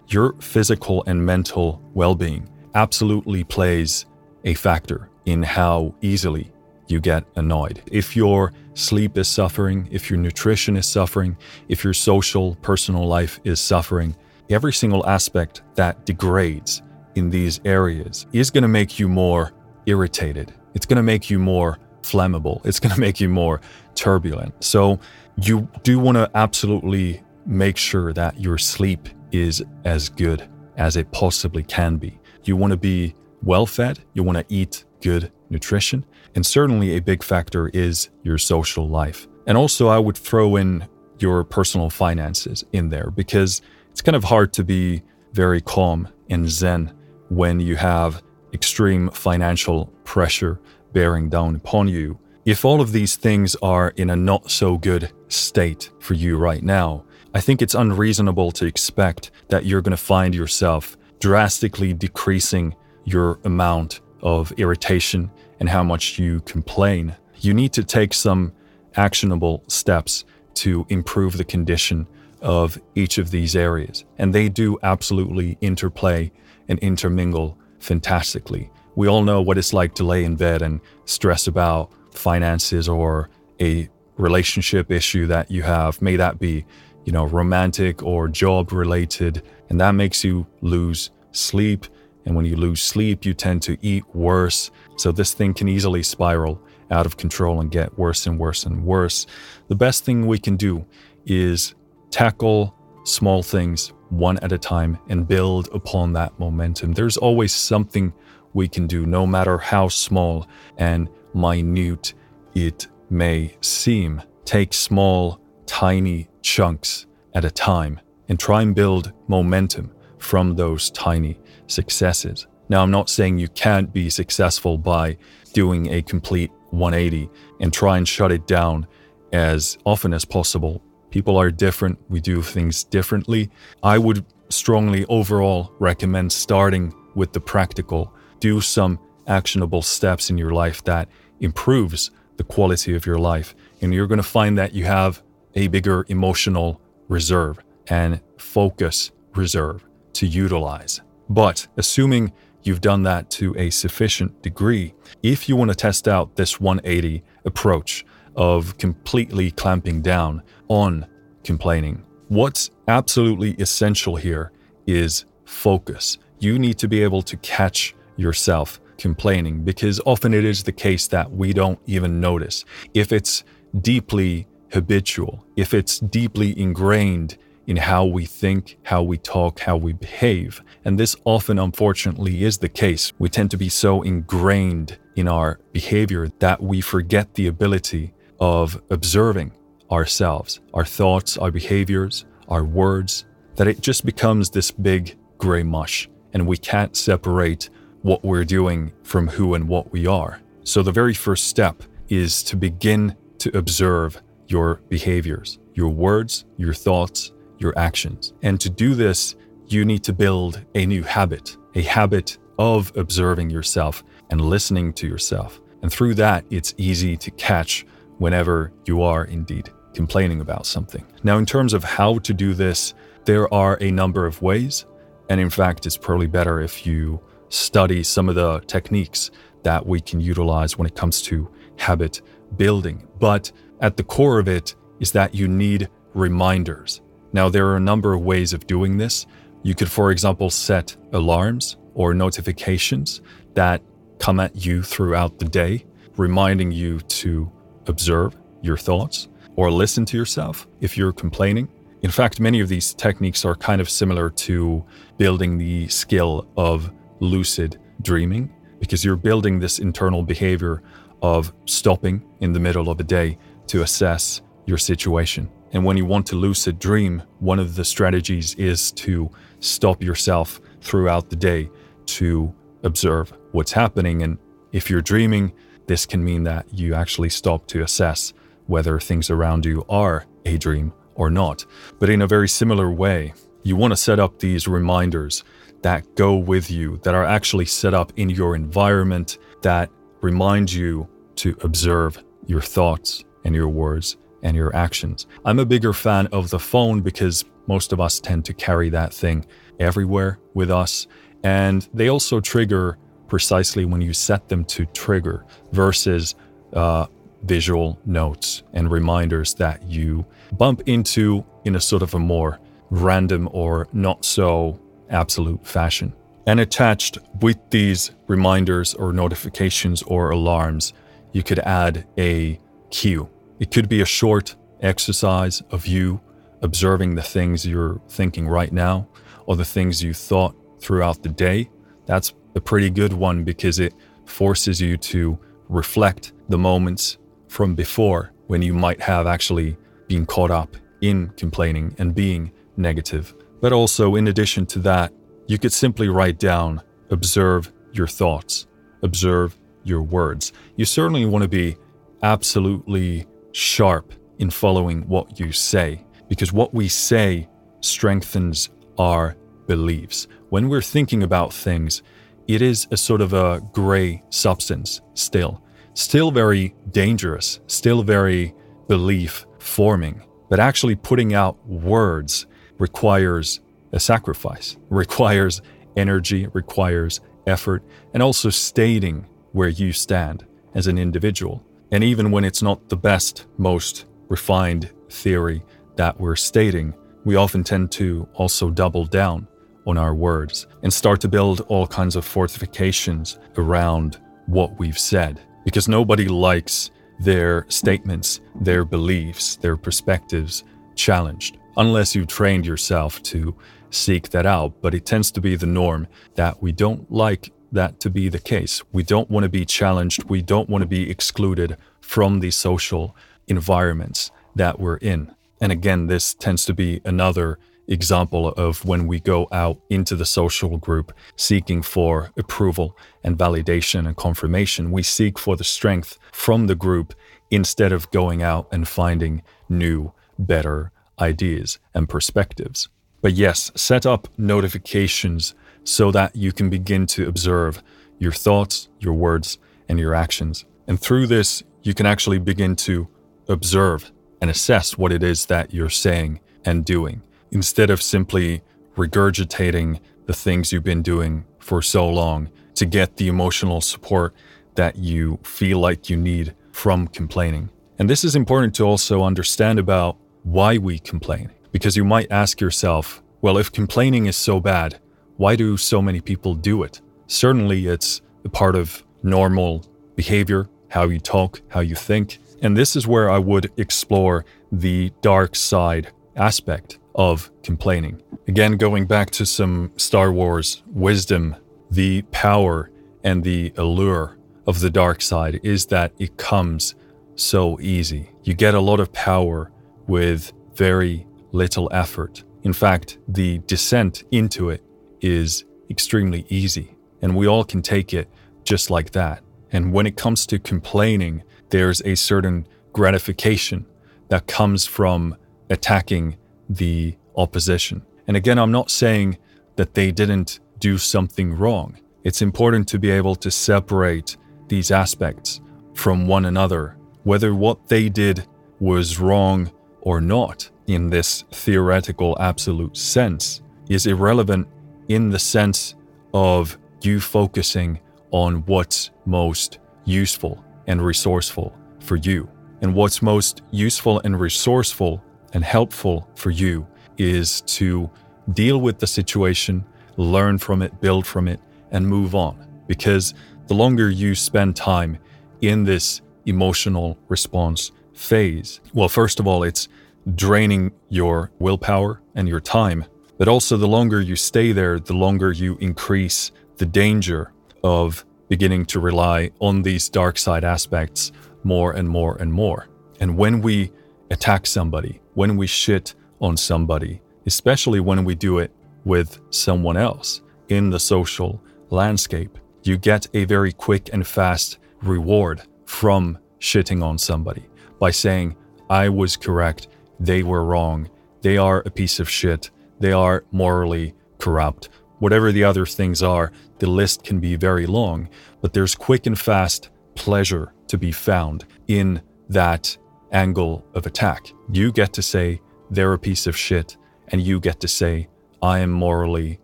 your 0.09 0.35
physical 0.41 1.03
and 1.07 1.25
mental 1.25 1.81
well 1.95 2.15
being 2.15 2.49
absolutely 2.75 3.45
plays 3.45 4.07
a 4.45 4.55
factor 4.55 5.09
in 5.25 5.43
how 5.43 5.95
easily 6.01 6.53
you 6.91 7.01
get 7.01 7.25
annoyed. 7.37 7.83
If 7.91 8.17
your 8.17 8.53
sleep 8.75 9.17
is 9.17 9.29
suffering, 9.29 9.89
if 9.91 10.11
your 10.11 10.19
nutrition 10.19 10.77
is 10.77 10.87
suffering, 10.87 11.37
if 11.69 11.85
your 11.85 11.95
social, 11.95 12.57
personal 12.57 13.07
life 13.07 13.41
is 13.45 13.61
suffering, 13.61 14.17
every 14.49 14.73
single 14.73 15.07
aspect 15.07 15.63
that 15.75 16.05
degrades 16.07 16.83
in 17.15 17.31
these 17.31 17.61
areas 17.65 18.27
is 18.33 18.51
going 18.51 18.63
to 18.63 18.69
make 18.69 18.99
you 18.99 19.09
more 19.09 19.53
irritated. 19.87 20.53
It's 20.75 20.87
going 20.87 20.97
to 20.97 21.03
make 21.03 21.31
you 21.31 21.39
more 21.39 21.79
flammable. 22.03 22.65
It's 22.65 22.81
going 22.81 22.95
to 22.95 23.01
make 23.01 23.21
you 23.21 23.29
more 23.29 23.61
turbulent. 23.95 24.63
So, 24.63 24.99
you 25.43 25.69
do 25.83 25.99
want 25.99 26.17
to 26.17 26.31
absolutely 26.35 27.23
make 27.47 27.77
sure 27.77 28.13
that 28.13 28.39
your 28.39 28.59
sleep 28.59 29.09
is 29.33 29.63
as 29.85 30.09
good 30.09 30.49
as 30.77 30.97
it 30.97 31.11
possibly 31.13 31.63
can 31.63 31.97
be. 31.97 32.19
You 32.45 32.57
want 32.57 32.73
to 32.73 32.77
be 32.77 33.15
well 33.43 33.67
fed, 33.67 34.01
you 34.13 34.23
want 34.23 34.39
to 34.39 34.45
eat 34.49 34.85
good 35.01 35.33
nutrition, 35.49 36.05
and 36.35 36.45
certainly 36.45 36.97
a 36.97 37.01
big 37.01 37.23
factor 37.23 37.69
is 37.69 38.11
your 38.23 38.39
social 38.39 38.89
life. 38.89 39.27
And 39.47 39.57
also, 39.57 39.89
I 39.89 39.99
would 39.99 40.17
throw 40.17 40.57
in 40.57 40.87
your 41.19 41.45
personal 41.45 41.91
finances 41.91 42.65
in 42.73 42.89
there 42.89 43.11
because 43.11 43.63
it's 43.91 44.01
kind 44.01 44.17
of 44.17 44.25
hard 44.25 44.53
to 44.55 44.65
be 44.65 45.03
very 45.33 45.61
calm 45.61 46.09
and 46.29 46.49
zen 46.49 46.93
when 47.29 47.61
you 47.61 47.77
have 47.77 48.23
extreme 48.53 49.11
financial 49.11 49.87
pressure 50.05 50.61
bearing 50.93 51.29
down 51.29 51.55
upon 51.57 51.89
you. 51.89 52.19
If 52.45 52.65
all 52.65 52.81
of 52.81 52.93
these 52.93 53.17
things 53.17 53.55
are 53.63 53.91
in 53.97 54.11
a 54.11 54.17
not 54.17 54.51
so 54.51 54.79
good 54.79 55.13
state 55.29 55.91
for 56.01 56.15
you 56.15 56.37
right 56.37 56.63
now, 56.63 57.05
I 57.35 57.41
think 57.41 57.63
it's 57.63 57.75
unreasonable 57.75 58.51
to 58.53 58.67
expect 58.67 59.31
that 59.49 59.65
you're 59.65 59.83
going 59.83 59.97
to 59.97 59.97
find 59.97 60.35
yourself 60.35 60.97
drastically 61.21 61.93
decreasing 61.93 62.75
your 63.05 63.39
amount 63.45 64.01
of 64.23 64.53
irritation 64.53 65.31
and 65.61 65.69
how 65.69 65.85
much 65.85 66.19
you 66.19 66.41
complain. 66.41 67.15
You 67.41 67.55
need 67.55 67.73
to 67.75 67.85
take 67.85 68.13
some 68.15 68.53
actionable 68.97 69.63
steps 69.69 70.25
to 70.55 70.85
improve 70.89 71.37
the 71.39 71.45
condition 71.45 72.07
of 72.41 72.81
each 72.95 73.19
of 73.19 73.31
these 73.31 73.55
areas. 73.55 74.05
And 74.19 74.35
they 74.35 74.49
do 74.49 74.79
absolutely 74.83 75.59
interplay 75.61 76.33
and 76.69 76.79
intermingle 76.81 77.57
fantastically. 77.79 78.71
We 78.97 79.09
all 79.09 79.23
know 79.23 79.41
what 79.43 79.59
it's 79.59 79.73
like 79.73 79.95
to 79.97 80.05
lay 80.05 80.25
in 80.25 80.37
bed 80.37 80.63
and 80.63 80.81
stress 81.05 81.47
about 81.47 81.93
finances 82.13 82.89
or 82.89 83.31
a 83.61 83.89
relationship 84.17 84.91
issue 84.91 85.27
that 85.27 85.51
you 85.51 85.63
have. 85.63 86.01
May 86.03 86.17
that 86.17 86.39
be, 86.39 86.65
you 87.05 87.13
know, 87.13 87.27
romantic 87.27 88.03
or 88.03 88.29
job 88.29 88.73
related. 88.73 89.43
And 89.69 89.81
that 89.81 89.93
makes 89.93 90.25
you 90.25 90.47
lose 90.61 91.11
sleep. 91.33 91.87
And 92.25 92.35
when 92.37 92.45
you 92.45 92.57
lose 92.57 92.83
sleep, 92.83 93.25
you 93.25 93.35
tend 93.35 93.63
to 93.63 93.79
eat 93.81 94.05
worse. 94.15 94.71
So 95.01 95.13
this 95.13 95.33
thing 95.33 95.55
can 95.55 95.67
easily 95.67 96.03
spiral 96.03 96.61
out 96.91 97.07
of 97.07 97.17
control 97.17 97.59
and 97.63 97.71
get 97.71 97.99
worse 97.99 98.27
and 98.27 98.39
worse 98.39 98.67
and 98.67 98.85
worse. 98.85 99.27
The 99.69 99.75
best 99.75 100.05
thing 100.05 100.27
we 100.27 100.39
can 100.39 100.57
do 100.57 100.85
is 101.25 101.75
tackle 102.11 102.75
small 103.05 103.43
things 103.43 103.95
one 104.11 104.39
at 104.41 104.53
a 104.53 104.59
time 104.59 104.99
and 105.09 105.27
build 105.27 105.71
upon 105.73 106.13
that 106.13 106.39
momentum. 106.39 106.93
There's 106.93 107.17
always 107.17 107.55
something 107.55 108.13
we 108.53 108.69
can 108.69 108.87
do, 108.87 109.07
no 109.07 109.27
matter 109.27 109.57
how 109.57 109.89
small 109.89 110.47
and 110.77 111.09
minute 111.33 112.13
it 112.55 112.87
may 113.09 113.57
seem. 113.63 114.21
Take 114.45 114.75
small, 114.75 115.41
tiny 115.65 116.29
chunks 116.43 117.07
at 117.33 117.47
a 117.47 117.51
time 117.51 118.01
and 118.29 118.39
try 118.39 118.61
and 118.61 118.75
build 118.75 119.15
momentum 119.29 119.93
from 120.19 120.57
those 120.57 120.91
tiny 120.91 121.41
successes. 121.69 122.47
Now, 122.71 122.83
I'm 122.83 122.91
not 122.91 123.11
saying 123.11 123.39
you 123.39 123.49
can't 123.49 123.93
be 123.93 124.09
successful 124.09 124.79
by 124.79 125.19
doing 125.53 125.93
a 125.93 126.01
complete 126.01 126.51
180 126.71 127.29
and 127.61 127.71
try 127.71 127.99
and 127.99 128.09
shut 128.09 128.33
it 128.33 128.47
down 128.47 128.87
as 129.33 129.77
often 129.85 130.15
as 130.15 130.25
possible 130.25 130.83
People 131.11 131.37
are 131.37 131.51
different, 131.51 131.99
we 132.09 132.21
do 132.21 132.41
things 132.41 132.85
differently. 132.85 133.51
I 133.83 133.99
would 133.99 134.25
strongly 134.49 135.05
overall 135.07 135.73
recommend 135.81 136.33
starting 136.33 136.95
with 137.15 137.33
the 137.33 137.41
practical. 137.41 138.15
Do 138.39 138.61
some 138.61 138.99
actionable 139.27 139.83
steps 139.83 140.31
in 140.31 140.39
your 140.39 140.53
life 140.53 140.85
that 140.85 141.09
improves 141.41 142.13
the 142.37 142.45
quality 142.45 142.95
of 142.95 143.07
your 143.07 143.19
life. 143.19 143.55
And 143.81 143.93
you're 143.93 144.07
going 144.07 144.19
to 144.19 144.23
find 144.23 144.57
that 144.59 144.73
you 144.73 144.85
have 144.85 145.23
a 145.57 145.67
bigger 145.67 146.07
emotional 146.09 146.81
reserve 147.09 147.59
and 147.89 148.21
focus 148.39 149.11
reserve 149.35 149.85
to 150.13 150.27
utilize. 150.27 151.01
But 151.29 151.67
assuming 151.77 152.33
you've 152.63 152.81
done 152.81 153.03
that 153.05 153.31
to 153.31 153.55
a 153.57 153.71
sufficient 153.71 154.43
degree, 154.43 154.95
if 155.23 155.49
you 155.49 155.57
want 155.57 155.71
to 155.71 155.75
test 155.75 156.09
out 156.09 156.37
this 156.37 156.61
180 156.61 157.23
approach, 157.45 158.05
of 158.37 158.79
completely 158.79 159.51
clamping 159.51 160.01
down 160.03 160.43
on 160.69 161.07
complaining. 161.45 162.03
What's 162.29 162.71
absolutely 162.89 163.53
essential 163.55 164.17
here 164.17 164.53
is 164.87 165.25
focus. 165.45 166.19
You 166.39 166.59
need 166.59 166.79
to 166.79 166.89
be 166.89 167.03
able 167.03 167.23
to 167.23 167.37
catch 167.39 167.95
yourself 168.17 168.81
complaining 168.99 169.63
because 169.63 170.01
often 170.07 170.33
it 170.35 170.45
is 170.45 170.63
the 170.63 170.73
case 170.73 171.07
that 171.09 171.31
we 171.31 171.53
don't 171.53 171.79
even 171.87 172.21
notice. 172.21 172.65
If 172.95 173.13
it's 173.13 173.45
deeply 173.81 174.47
habitual, 174.73 175.45
if 175.57 175.75
it's 175.75 175.99
deeply 175.99 176.59
ingrained 176.59 177.37
in 177.67 177.77
how 177.77 178.05
we 178.05 178.25
think, 178.25 178.79
how 178.83 179.03
we 179.03 179.19
talk, 179.19 179.61
how 179.61 179.77
we 179.77 179.93
behave, 179.93 180.63
and 180.85 180.99
this 180.99 181.15
often 181.25 181.59
unfortunately 181.59 182.45
is 182.45 182.59
the 182.59 182.69
case, 182.69 183.13
we 183.19 183.29
tend 183.29 183.51
to 183.51 183.57
be 183.57 183.69
so 183.69 184.03
ingrained 184.03 184.99
in 185.17 185.29
our 185.29 185.61
behavior 185.73 186.29
that 186.39 186.63
we 186.63 186.81
forget 186.81 187.35
the 187.35 187.47
ability 187.47 188.13
of 188.41 188.81
observing 188.91 189.53
ourselves, 189.91 190.61
our 190.73 190.85
thoughts, 190.85 191.37
our 191.37 191.51
behaviors, 191.51 192.25
our 192.49 192.65
words, 192.65 193.27
that 193.57 193.69
it 193.69 193.81
just 193.81 194.07
becomes 194.07 194.51
this 194.51 194.71
big 194.71 195.17
gray 195.37 195.63
mush. 195.63 196.09
And 196.33 196.47
we 196.47 196.57
can't 196.57 196.97
separate 196.97 197.69
what 198.03 198.25
we're 198.25 198.45
doing 198.45 198.93
from 199.03 199.29
who 199.29 199.55
and 199.55 199.69
what 199.69 199.93
we 199.93 200.07
are. 200.07 200.41
So, 200.63 200.83
the 200.83 200.93
very 200.93 201.15
first 201.15 201.49
step 201.49 201.83
is 202.09 202.43
to 202.45 202.57
begin 202.57 203.17
to 203.39 203.57
observe 203.57 204.23
your 204.47 204.77
behaviors, 204.89 205.59
your 205.75 205.89
words, 205.89 206.45
your 206.57 206.75
thoughts, 206.75 207.33
your 207.61 207.79
actions. 207.79 208.33
And 208.43 208.61
to 208.61 208.71
do 208.71 208.95
this, 208.95 209.37
you 209.69 209.85
need 209.85 210.03
to 210.05 210.13
build 210.13 210.65
a 210.75 210.85
new 210.87 211.03
habit, 211.03 211.57
a 211.75 211.83
habit 211.83 212.39
of 212.59 212.93
observing 212.97 213.51
yourself 213.51 214.03
and 214.31 214.41
listening 214.41 214.93
to 214.95 215.07
yourself. 215.07 215.61
And 215.83 215.93
through 215.93 216.15
that, 216.15 216.45
it's 216.51 216.75
easy 216.77 217.17
to 217.17 217.31
catch 217.33 217.87
whenever 218.19 218.73
you 218.87 219.03
are 219.03 219.25
indeed 219.25 219.71
complaining 219.95 220.41
about 220.41 220.67
something. 220.67 221.05
Now, 221.23 221.39
in 221.39 221.47
terms 221.47 221.73
of 221.73 221.85
how 221.85 222.19
to 222.19 222.35
do 222.35 222.55
this, 222.55 222.95
there 223.25 223.53
are 223.53 223.79
a 223.81 223.91
number 223.91 224.27
of 224.27 224.43
ways. 224.43 224.85
And 225.29 225.41
in 225.41 225.51
fact, 225.51 225.87
it's 225.87 225.97
probably 225.97 226.27
better 226.27 226.61
if 226.61 226.87
you 226.87 227.21
study 227.49 228.03
some 228.03 228.29
of 228.29 228.35
the 228.35 228.61
techniques 228.67 229.31
that 229.63 229.87
we 229.87 230.01
can 230.01 230.21
utilize 230.21 230.77
when 230.79 230.87
it 230.87 230.95
comes 230.95 231.23
to 231.23 231.51
habit 231.77 232.23
building. 232.57 233.07
But 233.19 233.53
at 233.81 233.97
the 233.97 234.05
core 234.05 234.39
of 234.39 234.49
it 234.49 234.75
is 235.01 235.13
that 235.13 235.35
you 235.35 235.49
need 235.49 235.89
reminders. 236.15 237.01
Now, 237.33 237.49
there 237.49 237.67
are 237.69 237.77
a 237.77 237.81
number 237.81 238.15
of 238.15 238.23
ways 238.23 238.53
of 238.53 238.67
doing 238.67 238.97
this. 238.97 239.27
You 239.63 239.75
could, 239.75 239.91
for 239.91 240.11
example, 240.11 240.51
set 240.51 240.97
alarms 241.13 241.77
or 241.95 242.15
notifications 242.15 243.21
that 243.55 243.83
come 244.19 244.41
at 244.41 244.65
you 244.65 244.83
throughout 244.83 245.39
the 245.39 245.45
day, 245.45 245.85
reminding 246.17 246.73
you 246.73 247.01
to 247.01 247.51
observe 247.87 248.37
your 248.63 248.77
thoughts 248.77 249.29
or 249.57 249.71
listen 249.71 250.05
to 250.07 250.17
yourself 250.17 250.67
if 250.81 250.97
you're 250.97 251.13
complaining. 251.13 251.69
In 252.03 252.11
fact, 252.11 252.41
many 252.41 252.61
of 252.61 252.69
these 252.69 252.95
techniques 252.95 253.45
are 253.45 253.55
kind 253.55 253.81
of 253.81 253.91
similar 253.91 254.31
to 254.31 254.85
building 255.19 255.59
the 255.59 255.89
skill 255.89 256.49
of 256.57 256.91
lucid 257.21 257.79
dreaming 258.03 258.53
because 258.79 259.05
you're 259.05 259.17
building 259.17 259.59
this 259.59 259.79
internal 259.79 260.23
behavior 260.23 260.83
of 261.23 261.53
stopping 261.67 262.25
in 262.41 262.53
the 262.53 262.61
middle 262.61 262.89
of 262.89 262.99
a 263.01 263.05
day 263.05 263.39
to 263.67 263.83
assess 263.83 264.41
your 264.65 264.79
situation. 264.79 265.51
And 265.73 265.85
when 265.85 265.97
you 265.97 266.05
want 266.05 266.27
to 266.29 266.37
lucid 266.37 266.79
dream, 266.79 267.23
one 267.39 267.59
of 267.59 267.77
the 267.77 267.85
strategies 267.85 268.55
is 268.57 268.93
to 268.93 269.31
stop 269.61 270.03
yourself 270.03 270.61
throughout 270.81 271.31
the 271.31 271.37
day 271.37 271.71
to 272.07 272.53
observe 272.83 273.33
what's 273.53 273.73
happening. 273.73 274.23
And 274.23 274.39
if 274.73 274.91
you're 274.91 275.03
dreaming, 275.03 275.53
this 275.87 276.07
can 276.07 276.25
mean 276.25 276.45
that 276.45 276.73
you 276.73 276.95
actually 276.95 277.29
stop 277.29 277.67
to 277.69 277.83
assess 277.83 278.33
whether 278.67 278.99
things 278.99 279.31
around 279.31 279.65
you 279.65 279.85
are 279.89 280.27
a 280.45 280.57
dream 280.59 280.93
or 281.15 281.31
not. 281.31 281.67
But 281.99 282.11
in 282.11 282.23
a 282.23 282.27
very 282.27 282.49
similar 282.49 282.91
way, 282.91 283.35
you 283.63 283.77
want 283.77 283.93
to 283.93 283.97
set 283.97 284.19
up 284.19 284.39
these 284.39 284.67
reminders 284.67 285.45
that 285.83 286.15
go 286.15 286.37
with 286.37 286.71
you, 286.71 286.99
that 287.03 287.15
are 287.15 287.25
actually 287.25 287.67
set 287.67 287.95
up 287.95 288.13
in 288.17 288.31
your 288.31 288.55
environment, 288.55 289.39
that 289.63 289.91
remind 290.21 290.73
you 290.73 291.09
to 291.37 291.57
observe 291.63 292.23
your 292.47 292.61
thoughts 292.61 293.25
and 293.45 293.55
your 293.55 293.69
words 293.69 294.17
and 294.43 294.57
your 294.57 294.75
actions. 294.75 295.27
I'm 295.45 295.59
a 295.59 295.65
bigger 295.65 295.93
fan 295.93 296.27
of 296.29 296.51
the 296.51 296.59
phone 296.59 297.01
because 297.01 297.45
most 297.67 297.93
of 297.93 298.01
us 298.01 298.21
tend 298.21 298.45
to 298.47 298.55
carry 298.55 298.89
that 298.91 299.13
thing 299.13 299.47
everywhere 299.79 300.39
with 300.55 300.71
us. 300.71 301.07
And 301.45 301.89
they 301.95 302.09
also 302.09 302.41
trigger 302.41 302.99
precisely 303.29 303.85
when 303.85 304.01
you 304.01 304.13
set 304.13 304.49
them 304.49 304.65
to 304.65 304.87
trigger 304.87 305.45
versus 305.73 306.35
uh, 306.73 307.07
visual 307.45 307.99
notes 308.05 308.63
and 308.73 308.91
reminders 308.91 309.55
that 309.55 309.83
you 309.85 310.27
bump 310.53 310.83
into 310.87 311.45
in 311.65 311.77
a 311.77 311.81
sort 311.81 312.03
of 312.03 312.15
a 312.15 312.19
more 312.19 312.59
random 312.91 313.49
or 313.53 313.89
not 313.93 314.25
so 314.25 314.79
absolute 315.09 315.65
fashion. 315.67 316.13
And 316.47 316.59
attached 316.59 317.19
with 317.41 317.59
these 317.71 318.11
reminders 318.27 318.95
or 318.95 319.13
notifications 319.13 320.03
or 320.03 320.31
alarms, 320.31 320.93
you 321.33 321.43
could 321.43 321.61
add 321.61 322.07
a 322.19 322.59
cue. 322.91 323.29
It 323.61 323.71
could 323.71 323.89
be 323.89 324.01
a 324.01 324.07
short 324.07 324.57
exercise 324.81 325.63
of 325.71 325.87
you 325.87 326.21
observing 326.63 327.15
the 327.15 327.23
things 327.23 327.67
you're 327.67 328.01
thinking 328.09 328.49
right 328.49 328.73
now 328.73 329.07
or 329.47 329.55
the 329.55 329.65
things 329.65 330.03
you 330.03 330.15
thought 330.15 330.57
throughout 330.81 331.23
the 331.23 331.29
day. 331.29 331.71
That's 332.07 332.33
a 332.55 332.61
pretty 332.61 332.89
good 332.91 333.13
one 333.13 333.45
because 333.45 333.79
it 333.79 333.95
forces 334.25 334.81
you 334.81 334.97
to 334.97 335.39
reflect 335.69 336.33
the 336.49 336.59
moments 336.59 337.19
from 337.49 337.75
before 337.75 338.33
when 338.47 338.63
you 338.63 338.73
might 338.73 339.01
have 339.03 339.27
actually 339.27 339.77
been 340.09 340.25
caught 340.25 340.51
up 340.51 340.77
in 341.03 341.29
complaining 341.37 341.95
and 341.99 342.15
being 342.15 342.51
negative. 342.77 343.35
But 343.61 343.73
also, 343.73 344.17
in 344.17 344.29
addition 344.29 344.67
to 344.67 344.79
that, 344.81 345.13
you 345.47 345.59
could 345.59 345.73
simply 345.73 346.09
write 346.09 346.39
down, 346.39 346.81
observe 347.11 347.73
your 347.93 348.07
thoughts, 348.07 348.67
observe 349.03 349.57
your 349.85 350.03
words. 350.03 350.53
You 350.77 350.85
certainly 350.87 351.27
want 351.27 351.43
to 351.43 351.49
be 351.49 351.77
absolutely 352.23 353.27
sharp 353.53 354.13
in 354.39 354.51
following 354.51 355.07
what 355.09 355.39
you 355.39 355.53
say, 355.53 356.05
because 356.29 356.53
what 356.53 356.73
we 356.75 356.89
say 356.89 357.49
strengthens 357.81 358.71
our 358.99 359.37
beliefs. 359.67 360.27
When 360.51 360.69
we're 360.69 360.83
thinking 360.83 361.23
about 361.23 361.53
things, 361.53 362.03
it 362.49 362.63
is 362.63 362.89
a 362.91 362.97
sort 362.97 363.21
of 363.21 363.33
a 363.33 363.61
gray 363.73 364.23
substance 364.31 365.01
still, 365.15 365.63
still 365.95 366.31
very 366.31 366.75
dangerous, 366.91 367.61
still 367.67 368.03
very 368.03 368.55
belief 368.89 369.47
forming. 369.59 370.23
But 370.49 370.59
actually 370.59 370.97
putting 370.97 371.33
out 371.33 371.65
words 371.67 372.47
requires 372.79 373.61
a 373.93 374.01
sacrifice, 374.01 374.77
requires 374.91 375.63
energy, 375.97 376.49
requires 376.53 377.21
effort, 377.47 377.85
and 378.13 378.23
also 378.23 378.51
stating 378.51 379.29
where 379.53 379.69
you 379.69 379.93
stand 379.93 380.45
as 380.75 380.87
an 380.87 380.99
individual. 380.99 381.65
And 381.93 382.05
even 382.05 382.31
when 382.31 382.45
it's 382.45 382.63
not 382.63 382.89
the 382.89 382.97
best, 382.97 383.47
most 383.59 384.07
refined 384.29 384.91
theory 385.09 385.63
that 385.97 386.19
we're 386.21 386.37
stating, 386.37 386.95
we 387.25 387.37
often 387.37 387.65
tend 387.65 387.91
to 387.93 388.29
also 388.35 388.71
double 388.71 389.05
down 389.05 389.49
on 389.87 389.99
our 389.99 390.15
words 390.15 390.67
and 390.83 390.93
start 390.93 391.21
to 391.21 391.29
build 391.29 391.63
all 391.69 391.87
kinds 391.87 392.17
of 392.17 392.25
fortifications 392.25 393.39
around 393.57 394.21
what 394.47 394.79
we've 394.79 394.99
said. 394.99 395.41
Because 395.65 395.89
nobody 395.89 396.27
likes 396.27 396.91
their 397.19 397.67
statements, 397.69 398.41
their 398.61 398.85
beliefs, 398.85 399.57
their 399.57 399.77
perspectives 399.77 400.65
challenged, 400.95 401.59
unless 401.77 402.15
you've 402.15 402.29
trained 402.29 402.65
yourself 402.67 403.23
to 403.25 403.55
seek 403.91 404.31
that 404.31 404.47
out. 404.47 404.81
But 404.81 404.95
it 404.95 405.05
tends 405.05 405.31
to 405.33 405.41
be 405.41 405.57
the 405.57 405.67
norm 405.67 406.07
that 406.37 406.63
we 406.63 406.73
don't 406.73 407.11
like 407.11 407.53
that 407.73 408.01
to 408.01 408.11
be 408.11 408.29
the 408.29 408.39
case. 408.39 408.83
We 408.93 409.03
don't 409.03 409.31
want 409.31 409.45
to 409.45 409.49
be 409.49 409.65
challenged. 409.65 410.25
We 410.25 410.43
don't 410.43 410.69
want 410.69 410.83
to 410.83 410.89
be 410.89 411.11
excluded 411.11 411.77
from 412.01 412.41
the 412.41 412.51
social 412.51 413.17
environments 413.47 414.31
that 414.55 414.81
we're 414.81 414.97
in. 414.97 415.35
And 415.61 415.71
again, 415.71 416.07
this 416.07 416.35
tends 416.35 416.65
to 416.67 416.75
be 416.75 417.01
another 417.05 417.59
example 417.87 418.49
of 418.49 418.85
when 418.85 419.07
we 419.07 419.21
go 419.21 419.49
out 419.51 419.81
into 419.91 420.15
the 420.15 420.25
social 420.25 420.79
group 420.79 421.13
seeking 421.37 421.83
for 421.83 422.31
approval 422.37 422.97
and 423.25 423.37
validation 423.37 424.07
and 424.07 424.17
confirmation. 424.17 424.93
We 424.93 425.03
seek 425.03 425.39
for 425.39 425.57
the 425.57 425.65
strength 425.65 426.19
from 426.33 426.67
the 426.67 426.77
group 426.77 427.15
instead 427.51 427.93
of 427.93 428.11
going 428.13 428.43
out 428.43 428.69
and 428.71 428.87
finding 428.87 429.43
new, 429.69 430.13
better 430.39 430.93
ideas 431.19 431.79
and 431.93 432.09
perspectives. 432.09 432.89
But 433.23 433.33
yes, 433.33 433.71
set 433.75 434.07
up 434.07 434.29
notifications 434.39 435.55
so 435.91 436.13
that 436.13 436.37
you 436.37 436.53
can 436.53 436.71
begin 436.71 437.05
to 437.05 437.27
observe 437.27 437.83
your 438.21 438.31
thoughts, 438.31 438.89
your 439.01 439.13
words, 439.13 439.59
and 439.89 439.99
your 439.99 440.15
actions. 440.15 440.65
And 440.87 441.01
through 441.01 441.27
this, 441.27 441.65
you 441.83 441.95
can 441.95 442.07
actually 442.07 442.39
begin 442.39 442.77
to 442.77 443.09
observe 443.49 444.13
and 444.41 444.49
assess 444.49 444.97
what 444.97 445.11
it 445.11 445.25
is 445.25 445.47
that 445.47 445.75
you're 445.75 445.91
saying 445.91 446.39
and 446.65 446.85
doing 446.85 447.23
instead 447.51 447.91
of 447.91 448.01
simply 448.01 448.63
regurgitating 448.97 449.99
the 450.27 450.33
things 450.33 450.73
you've 450.73 450.85
been 450.85 451.03
doing 451.03 451.45
for 451.59 451.83
so 451.83 452.09
long 452.09 452.49
to 452.77 452.87
get 452.87 453.17
the 453.17 453.27
emotional 453.27 453.81
support 453.81 454.33
that 454.77 454.95
you 454.95 455.41
feel 455.43 455.81
like 455.81 456.09
you 456.09 456.17
need 456.17 456.55
from 456.71 457.09
complaining. 457.09 457.69
And 457.99 458.09
this 458.09 458.23
is 458.23 458.37
important 458.37 458.77
to 458.77 458.85
also 458.85 459.25
understand 459.25 459.81
about 459.81 460.17
why 460.45 460.79
we 460.79 461.01
complain, 461.01 461.51
because 461.73 461.97
you 461.97 462.05
might 462.05 462.31
ask 462.31 462.61
yourself, 462.61 463.23
well, 463.41 463.59
if 463.59 463.73
complaining 463.73 464.27
is 464.27 464.37
so 464.37 464.61
bad, 464.61 465.01
why 465.41 465.57
do 465.57 465.75
so 465.79 466.03
many 466.03 466.21
people 466.21 466.55
do 466.55 466.83
it? 466.83 467.01
Certainly, 467.27 467.87
it's 467.87 468.21
a 468.45 468.51
part 468.51 468.77
of 468.77 469.03
normal 469.23 469.87
behavior, 470.15 470.69
how 470.89 471.05
you 471.05 471.19
talk, 471.19 471.63
how 471.69 471.81
you 471.81 471.95
think. 471.95 472.37
And 472.61 472.77
this 472.77 472.95
is 472.95 473.07
where 473.07 473.31
I 473.31 473.39
would 473.39 473.73
explore 473.79 474.45
the 474.71 475.11
dark 475.23 475.57
side 475.57 476.13
aspect 476.37 476.99
of 477.15 477.51
complaining. 477.63 478.21
Again, 478.49 478.77
going 478.77 479.07
back 479.07 479.31
to 479.31 479.47
some 479.47 479.93
Star 479.97 480.31
Wars 480.31 480.83
wisdom, 480.89 481.57
the 481.91 482.21
power 482.33 482.91
and 483.25 483.43
the 483.43 483.73
allure 483.79 484.37
of 484.67 484.81
the 484.81 484.91
dark 484.91 485.23
side 485.23 485.59
is 485.63 485.87
that 485.87 486.13
it 486.19 486.37
comes 486.37 486.95
so 487.35 487.81
easy. 487.81 488.29
You 488.43 488.53
get 488.53 488.75
a 488.75 488.81
lot 488.81 489.01
of 489.01 489.11
power 489.15 489.71
with 490.07 490.53
very 490.75 491.27
little 491.53 491.89
effort. 491.93 492.45
In 492.63 492.75
fact, 492.75 493.17
the 493.27 493.61
descent 493.61 494.25
into 494.31 494.69
it 494.69 494.85
is 495.21 495.65
extremely 495.89 496.47
easy, 496.49 496.95
and 497.23 497.37
we 497.37 497.47
all 497.47 497.65
can 497.65 497.83
take 497.83 498.15
it 498.15 498.29
just 498.65 498.91
like 498.91 499.11
that. 499.13 499.43
And 499.73 499.93
when 499.93 500.07
it 500.07 500.17
comes 500.17 500.47
to 500.47 500.59
complaining, 500.59 501.43
there's 501.71 502.03
a 502.03 502.15
certain 502.15 502.67
gratification 502.93 503.87
that 504.29 504.47
comes 504.47 504.87
from 504.87 505.37
attacking 505.69 506.37
the 506.69 507.17
opposition. 507.37 508.03
And 508.27 508.37
again, 508.37 508.59
I'm 508.59 508.73
not 508.73 508.91
saying 508.91 509.39
that 509.77 509.95
they 509.95 510.11
didn't 510.11 510.61
do 510.79 510.99
something 510.99 511.57
wrong. 511.57 511.99
It's 512.25 512.43
important 512.43 512.89
to 512.89 512.99
be 512.99 513.11
able 513.11 513.37
to 513.37 513.51
separate 513.51 514.37
these 514.69 514.91
aspects 514.91 515.61
from 515.95 516.27
one 516.27 516.45
another, 516.45 516.97
whether 517.25 517.55
what 517.55 517.89
they 517.89 518.09
did 518.09 518.47
was 518.79 519.19
wrong 519.19 519.71
or 520.01 520.21
not 520.21 520.71
in 520.87 521.11
this 521.11 521.45
theoretical 521.51 522.37
absolute 522.41 522.97
sense 522.97 523.63
is 523.89 524.07
irrelevant 524.07 524.67
in 525.11 525.29
the 525.29 525.39
sense 525.41 525.97
of 526.33 526.79
you 527.03 527.19
focusing 527.21 527.99
on 528.31 528.65
what's 528.67 529.11
most 529.27 529.81
useful 530.05 530.65
and 530.87 531.05
resourceful 531.05 531.77
for 531.99 532.15
you. 532.15 532.49
And 532.81 532.95
what's 532.95 533.21
most 533.21 533.63
useful 533.73 534.21
and 534.25 534.39
resourceful 534.39 535.21
and 535.53 535.65
helpful 535.65 536.31
for 536.37 536.51
you 536.51 536.87
is 537.19 537.63
to 537.63 538.09
deal 538.53 538.81
with 538.81 539.01
the 539.01 539.07
situation, 539.09 539.85
learn 540.17 540.59
from 540.59 540.81
it, 540.81 541.01
build 541.01 541.27
from 541.27 541.49
it, 541.49 541.61
and 541.91 542.07
move 542.07 542.37
on. 542.37 542.65
Because 542.87 543.35
the 543.67 543.75
longer 543.75 544.11
you 544.11 544.37
spend 544.37 544.77
time 544.77 545.19
in 545.61 545.83
this 545.83 546.21
emotional 546.47 547.19
response 547.29 547.91
phase, 548.15 548.81
well, 548.95 549.09
first 549.09 549.41
of 549.41 549.49
all, 549.49 549.65
it's 549.65 549.89
draining 550.37 550.93
your 551.09 551.51
willpower 551.59 552.23
and 552.37 552.47
your 552.47 552.61
time. 552.61 553.05
But 553.41 553.49
also, 553.49 553.79
the 553.79 553.89
longer 553.89 554.21
you 554.21 554.37
stay 554.37 554.73
there, 554.73 555.01
the 555.01 555.15
longer 555.15 555.51
you 555.51 555.79
increase 555.81 556.53
the 556.77 556.85
danger 556.85 557.53
of 557.83 558.27
beginning 558.51 558.85
to 558.93 559.01
rely 559.01 559.51
on 559.61 559.81
these 559.81 560.11
dark 560.11 560.37
side 560.37 560.63
aspects 560.63 561.33
more 561.65 561.93
and 561.93 562.07
more 562.07 562.37
and 562.37 562.53
more. 562.53 562.89
And 563.19 563.39
when 563.39 563.63
we 563.63 563.93
attack 564.31 564.67
somebody, 564.67 565.23
when 565.33 565.57
we 565.57 565.67
shit 565.67 566.15
on 566.43 566.59
somebody, 566.59 567.23
especially 567.47 567.99
when 567.99 568.27
we 568.27 568.35
do 568.35 568.59
it 568.59 568.73
with 569.07 569.41
someone 569.49 569.97
else 569.97 570.43
in 570.69 570.91
the 570.91 571.01
social 571.01 571.63
landscape, 571.89 572.59
you 572.83 572.99
get 572.99 573.27
a 573.33 573.45
very 573.47 573.73
quick 573.73 574.11
and 574.13 574.27
fast 574.27 574.77
reward 575.01 575.63
from 575.87 576.39
shitting 576.59 577.03
on 577.03 577.17
somebody 577.17 577.65
by 577.99 578.11
saying, 578.11 578.55
I 578.91 579.09
was 579.09 579.39
correct, 579.39 579.89
they 580.19 580.43
were 580.43 580.63
wrong, 580.63 581.09
they 581.41 581.57
are 581.57 581.83
a 581.87 581.91
piece 581.91 582.21
of 582.21 582.29
shit, 582.29 582.71
they 583.01 583.13
are 583.13 583.45
morally 583.51 584.15
corrupt. 584.39 584.89
Whatever 585.19 585.53
the 585.53 585.65
other 585.65 585.85
things 585.85 586.23
are, 586.23 586.53
the 586.79 586.89
list 586.89 587.25
can 587.25 587.41
be 587.41 587.57
very 587.57 587.87
long, 587.87 588.29
but 588.61 588.73
there's 588.73 588.95
quick 588.95 589.27
and 589.27 589.39
fast 589.39 589.91
pleasure 590.15 590.73
to 590.89 590.97
be 590.97 591.13
found 591.13 591.65
in 591.89 592.23
that 592.49 592.97
angle 593.33 593.87
of 593.95 594.07
attack. 594.07 594.53
You 594.73 594.93
get 594.93 595.13
to 595.15 595.23
say 595.23 595.61
they're 595.91 596.13
a 596.13 596.19
piece 596.19 596.47
of 596.47 596.57
shit, 596.57 596.97
and 597.29 597.41
you 597.41 597.61
get 597.61 597.81
to 597.81 597.89
say 597.89 598.29
I 598.63 598.81
am 598.81 598.91
morally 598.91 599.61